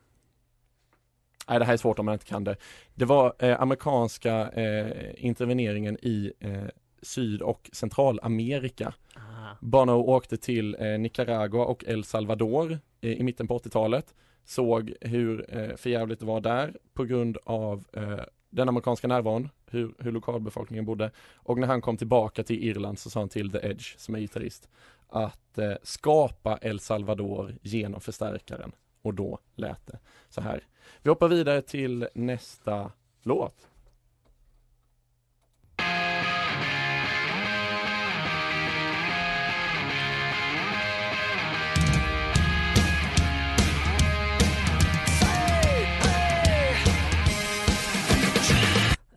Nej 1.48 1.58
det 1.58 1.64
här 1.64 1.72
är 1.72 1.76
svårt 1.76 1.98
om 1.98 2.06
man 2.06 2.12
inte 2.12 2.24
kan 2.24 2.44
det 2.44 2.56
Det 2.94 3.04
var 3.04 3.34
eh, 3.38 3.60
amerikanska 3.60 4.50
eh, 4.50 5.14
interveneringen 5.16 5.98
i 6.02 6.32
eh, 6.40 6.64
Syd 7.02 7.42
och 7.42 7.70
Centralamerika 7.72 8.94
Ah. 9.14 9.56
Bono 9.60 9.92
åkte 9.92 10.36
till 10.36 10.76
eh, 10.80 10.98
Nicaragua 10.98 11.64
och 11.64 11.84
El 11.86 12.04
Salvador 12.04 12.78
eh, 13.00 13.12
i 13.12 13.22
mitten 13.22 13.46
på 13.46 13.58
80-talet 13.58 14.14
Såg 14.44 14.94
hur 15.00 15.56
eh, 15.56 15.76
förjävligt 15.76 16.20
det 16.20 16.26
var 16.26 16.40
där 16.40 16.76
på 16.94 17.04
grund 17.04 17.38
av 17.44 17.84
eh, 17.92 18.20
den 18.52 18.68
amerikanska 18.68 19.08
närvaron, 19.08 19.48
hur, 19.70 19.94
hur 19.98 20.12
lokalbefolkningen 20.12 20.84
bodde 20.84 21.10
och 21.36 21.58
när 21.58 21.66
han 21.66 21.80
kom 21.80 21.96
tillbaka 21.96 22.42
till 22.42 22.64
Irland 22.64 22.98
så 22.98 23.10
sa 23.10 23.20
han 23.20 23.28
till 23.28 23.50
The 23.52 23.58
Edge 23.58 23.98
som 23.98 24.14
är 24.14 24.18
gitarrist 24.18 24.68
att 25.08 25.58
eh, 25.58 25.72
skapa 25.82 26.58
El 26.62 26.80
Salvador 26.80 27.54
genom 27.62 28.00
förstärkaren 28.00 28.72
och 29.02 29.14
då 29.14 29.38
lät 29.54 29.86
det 29.86 29.98
så 30.28 30.40
här. 30.40 30.66
Vi 31.02 31.08
hoppar 31.08 31.28
vidare 31.28 31.62
till 31.62 32.08
nästa 32.14 32.92
låt. 33.22 33.68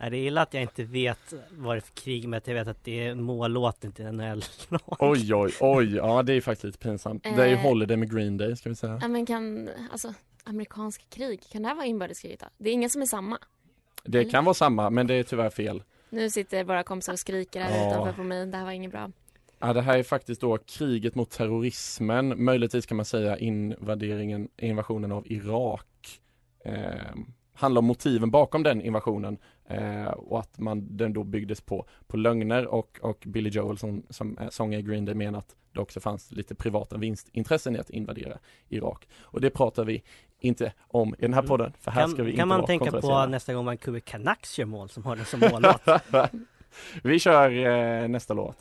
Är 0.06 0.10
det 0.10 0.18
illa 0.18 0.42
att 0.42 0.54
jag 0.54 0.64
inte 0.64 0.84
vet 0.84 1.34
vad 1.50 1.76
det 1.76 1.80
är 1.80 1.82
för 1.82 1.94
krig 1.94 2.28
men 2.28 2.38
att 2.38 2.48
jag 2.48 2.54
vet 2.56 2.68
att 2.68 2.84
det 2.84 3.08
är 3.08 3.16
mållåten 3.16 3.92
till 3.92 4.06
NHL 4.06 4.44
Oj 5.00 5.34
oj 5.36 5.54
oj, 5.60 5.96
ja 5.96 6.24
det 6.24 6.34
är 6.34 6.42
faktiskt 6.42 6.64
lite 6.64 6.78
pinsamt. 6.78 7.24
Det 7.24 7.30
är 7.30 7.48
ju 7.48 7.54
Eh. 7.54 7.60
Holiday 7.60 7.98
med 7.98 8.12
Green 8.16 8.38
Day 8.38 8.56
ska 8.56 8.70
vi 8.70 8.76
säga. 8.76 9.00
Ja 9.02 9.08
men 9.08 9.26
kan, 9.26 9.70
alltså 9.92 10.14
amerikanska 10.44 11.04
krig, 11.10 11.42
kan 11.52 11.62
det 11.62 11.68
här 11.68 11.76
vara 11.76 11.86
inbördeskriget 11.86 12.40
då? 12.40 12.46
Det 12.58 12.70
är 12.70 12.74
ingen 12.74 12.90
som 12.90 13.02
är 13.02 13.06
samma. 13.06 13.38
Det 14.04 14.26
kan 14.26 14.46
vara 14.46 14.54
samma 14.54 14.90
men 14.90 15.08
det 15.08 15.14
är 15.14 15.24
tyvärr 15.24 15.50
fel. 15.50 15.84
Nu 16.10 16.30
sitter 16.30 16.64
våra 16.64 16.84
kompisar 16.84 17.14
och 17.14 17.20
skriker 17.20 17.62
här 17.62 17.78
Ja. 17.78 17.88
utanför 17.92 18.14
på 18.14 18.24
mig, 18.24 18.46
det 18.46 18.58
här 18.58 18.66
var 18.66 18.72
inget 18.72 18.92
bra. 18.92 19.12
Ja, 19.60 19.74
det 19.74 19.82
här 19.82 19.98
är 19.98 20.04
faktiskt 20.04 20.42
då 20.42 20.58
kriget 20.58 21.16
mot 21.16 21.30
terrorismen, 21.32 22.44
möjligtvis 22.44 22.86
kan 22.86 22.98
man 22.98 23.06
säga 23.06 23.38
invaderingen, 23.38 24.50
invasionen 24.58 25.12
av 25.12 25.32
Irak. 25.32 26.20
Eh, 26.66 26.74
handlar 27.54 27.80
om 27.80 27.86
motiven 27.86 28.32
bakom 28.32 28.64
den 28.64 28.82
invasionen 28.82 29.38
eh, 29.68 30.06
och 30.06 30.40
att 30.40 30.60
man, 30.60 30.98
den 30.98 31.14
då 31.14 31.24
byggdes 31.24 31.62
på, 31.62 31.86
på 32.08 32.18
lögner 32.18 32.68
och, 32.68 33.00
och 33.02 33.24
Billy 33.26 33.50
Joel 33.50 33.78
som, 33.78 34.04
som 34.10 34.38
är 34.38 34.50
sångare 34.50 34.80
i 34.80 34.84
Green 34.84 35.06
Day 35.06 35.16
menar 35.16 35.40
att 35.40 35.56
det 35.74 35.82
också 35.82 36.00
fanns 36.00 36.32
lite 36.32 36.56
privata 36.56 36.98
vinstintressen 36.98 37.76
i 37.76 37.80
att 37.80 37.90
invadera 37.90 38.38
Irak. 38.70 39.08
Och 39.22 39.42
det 39.42 39.50
pratar 39.50 39.86
vi 39.86 40.04
inte 40.40 40.74
om 40.88 41.16
i 41.20 41.22
den 41.22 41.34
här 41.34 41.42
podden, 41.42 41.74
för 41.80 41.92
här 41.92 42.08
ska 42.08 42.16
vi 42.16 42.18
Kan, 42.18 42.28
inte 42.28 42.38
kan 42.38 42.48
man 42.48 42.58
vara 42.58 42.68
tänka 42.68 42.92
på 42.92 43.26
nästa 43.26 43.54
gång 43.54 43.66
Vancouver 43.66 44.00
Canucks 44.00 44.60
gör 44.60 44.66
mål 44.66 44.90
som 44.90 45.06
har 45.06 45.16
det 45.16 45.26
som 45.26 45.40
mållåt? 45.40 45.82
vi 47.04 47.20
kör 47.20 47.66
eh, 47.66 48.08
nästa 48.08 48.34
låt. 48.34 48.58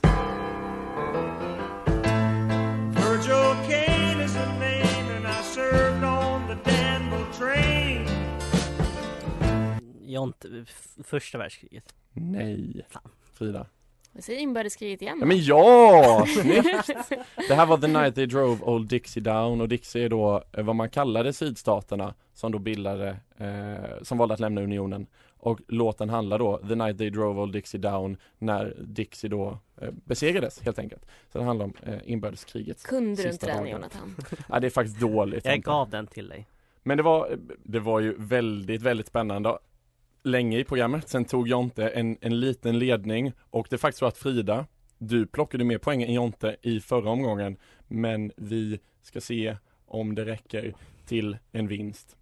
Jonte, 10.14 10.64
f- 10.68 10.96
första 11.04 11.38
världskriget. 11.38 11.94
Nej. 12.12 12.86
Frida. 13.32 13.66
Jag 14.12 14.24
säger 14.24 14.40
inbördeskriget 14.40 15.02
igen. 15.02 15.16
Ja 15.20 15.26
men 15.26 15.44
ja! 15.44 16.26
Det 17.48 17.54
här 17.54 17.66
var 17.66 17.78
The 17.78 17.86
Night 17.86 18.14
They 18.14 18.26
Drove 18.26 18.62
Old 18.64 18.88
Dixie 18.88 19.22
Down 19.22 19.60
och 19.60 19.68
Dixie 19.68 20.04
är 20.04 20.08
då 20.08 20.44
eh, 20.52 20.64
vad 20.64 20.76
man 20.76 20.90
kallade 20.90 21.32
sydstaterna 21.32 22.14
som 22.32 22.52
då 22.52 22.58
bildade, 22.58 23.16
eh, 23.36 24.02
som 24.02 24.18
valde 24.18 24.34
att 24.34 24.40
lämna 24.40 24.60
unionen. 24.62 25.06
Och 25.36 25.60
låten 25.68 26.08
handlar 26.10 26.38
då 26.38 26.58
The 26.68 26.74
Night 26.74 26.98
They 26.98 27.10
Drove 27.10 27.40
Old 27.40 27.52
Dixie 27.52 27.80
Down 27.80 28.16
när 28.38 28.76
Dixie 28.80 29.30
då 29.30 29.58
eh, 29.80 29.90
besegrades 30.04 30.60
helt 30.60 30.78
enkelt. 30.78 31.02
Så 31.32 31.38
det 31.38 31.44
handlar 31.44 31.64
om 31.64 31.74
eh, 31.82 31.98
inbördeskrigets 32.04 32.84
Kunde 32.84 33.22
du 33.22 33.30
inte 33.30 33.46
den. 33.46 33.66
Jonathan? 33.68 34.16
Ja 34.48 34.60
det 34.60 34.66
är 34.66 34.70
faktiskt 34.70 35.00
dåligt. 35.00 35.44
Jag 35.44 35.60
gav 35.62 35.90
den 35.90 36.06
till 36.06 36.28
dig. 36.28 36.46
Men 36.82 36.96
det 36.96 37.02
var, 37.02 37.38
det 37.64 37.80
var 37.80 38.00
ju 38.00 38.14
väldigt, 38.18 38.82
väldigt 38.82 39.06
spännande 39.06 39.58
länge 40.24 40.58
i 40.58 40.64
programmet. 40.64 41.08
Sen 41.08 41.24
tog 41.24 41.48
Jonte 41.48 41.88
en, 41.88 42.16
en 42.20 42.40
liten 42.40 42.78
ledning 42.78 43.32
och 43.50 43.66
det 43.70 43.76
är 43.76 43.78
faktiskt 43.78 43.98
så 43.98 44.06
att 44.06 44.18
Frida, 44.18 44.66
du 44.98 45.26
plockade 45.26 45.64
mer 45.64 45.78
poäng 45.78 46.02
än 46.02 46.12
Jonte 46.14 46.56
i 46.62 46.80
förra 46.80 47.10
omgången. 47.10 47.56
Men 47.88 48.32
vi 48.36 48.80
ska 49.02 49.20
se 49.20 49.56
om 49.86 50.14
det 50.14 50.24
räcker 50.24 50.74
till 51.06 51.38
en 51.52 51.68
vinst. 51.68 52.16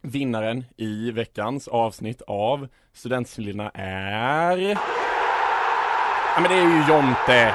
Vinnaren 0.00 0.64
i 0.76 1.10
veckans 1.10 1.68
avsnitt 1.68 2.22
av 2.26 2.68
Studentsnillena 2.92 3.70
är... 3.74 4.58
Ja 6.34 6.40
men 6.40 6.50
det 6.50 6.56
är 6.56 6.62
ju 6.62 6.94
Jonte! 6.94 7.54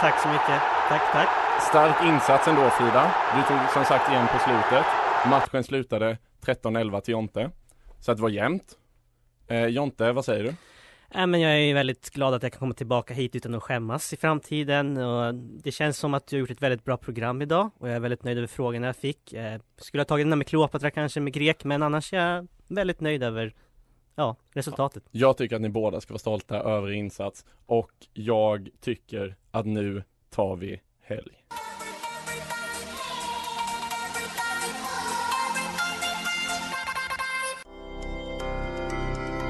Tack 0.00 0.22
så 0.22 0.28
mycket. 0.28 0.62
Tack, 0.88 1.12
tack. 1.12 1.28
Stark 1.68 1.96
insats 2.04 2.48
ändå 2.48 2.70
Frida. 2.70 3.14
Du 3.36 3.42
tog 3.42 3.70
som 3.72 3.84
sagt 3.84 4.10
igen 4.10 4.26
på 4.32 4.38
slutet. 4.38 4.86
Matchen 5.26 5.64
slutade 5.64 6.18
13-11 6.46 7.00
till 7.00 7.12
Jonte. 7.12 7.50
Så 8.00 8.12
att 8.12 8.18
det 8.18 8.22
var 8.22 8.30
jämnt. 8.30 8.78
Eh, 9.48 9.66
Jonte, 9.66 10.12
vad 10.12 10.24
säger 10.24 10.44
du? 10.44 10.54
Äh, 11.20 11.26
men 11.26 11.40
jag 11.40 11.60
är 11.60 11.74
väldigt 11.74 12.10
glad 12.10 12.34
att 12.34 12.42
jag 12.42 12.52
kan 12.52 12.58
komma 12.58 12.74
tillbaka 12.74 13.14
hit 13.14 13.36
utan 13.36 13.54
att 13.54 13.62
skämmas 13.62 14.12
i 14.12 14.16
framtiden 14.16 14.96
och 14.96 15.34
det 15.34 15.72
känns 15.72 15.98
som 15.98 16.14
att 16.14 16.26
du 16.26 16.36
har 16.36 16.40
gjort 16.40 16.50
ett 16.50 16.62
väldigt 16.62 16.84
bra 16.84 16.96
program 16.96 17.42
idag 17.42 17.70
och 17.78 17.88
jag 17.88 17.96
är 17.96 18.00
väldigt 18.00 18.24
nöjd 18.24 18.38
över 18.38 18.48
frågorna 18.48 18.86
jag 18.86 18.96
fick. 18.96 19.32
Eh, 19.32 19.60
skulle 19.76 20.00
ha 20.00 20.04
tagit 20.04 20.24
den 20.24 20.30
där 20.30 20.36
med 20.36 20.46
Kleopatra 20.46 20.90
kanske 20.90 21.20
med 21.20 21.32
grek 21.32 21.64
men 21.64 21.82
annars 21.82 22.12
är 22.12 22.18
jag 22.18 22.48
väldigt 22.68 23.00
nöjd 23.00 23.22
över 23.22 23.54
ja, 24.14 24.36
resultatet. 24.52 25.04
Jag 25.10 25.36
tycker 25.36 25.56
att 25.56 25.62
ni 25.62 25.68
båda 25.68 26.00
ska 26.00 26.12
vara 26.12 26.18
stolta 26.18 26.56
över 26.56 26.88
er 26.88 26.92
insats 26.92 27.44
och 27.66 27.92
jag 28.12 28.68
tycker 28.80 29.36
att 29.50 29.66
nu 29.66 30.02
tar 30.30 30.56
vi 30.56 30.80
helg. 31.02 31.44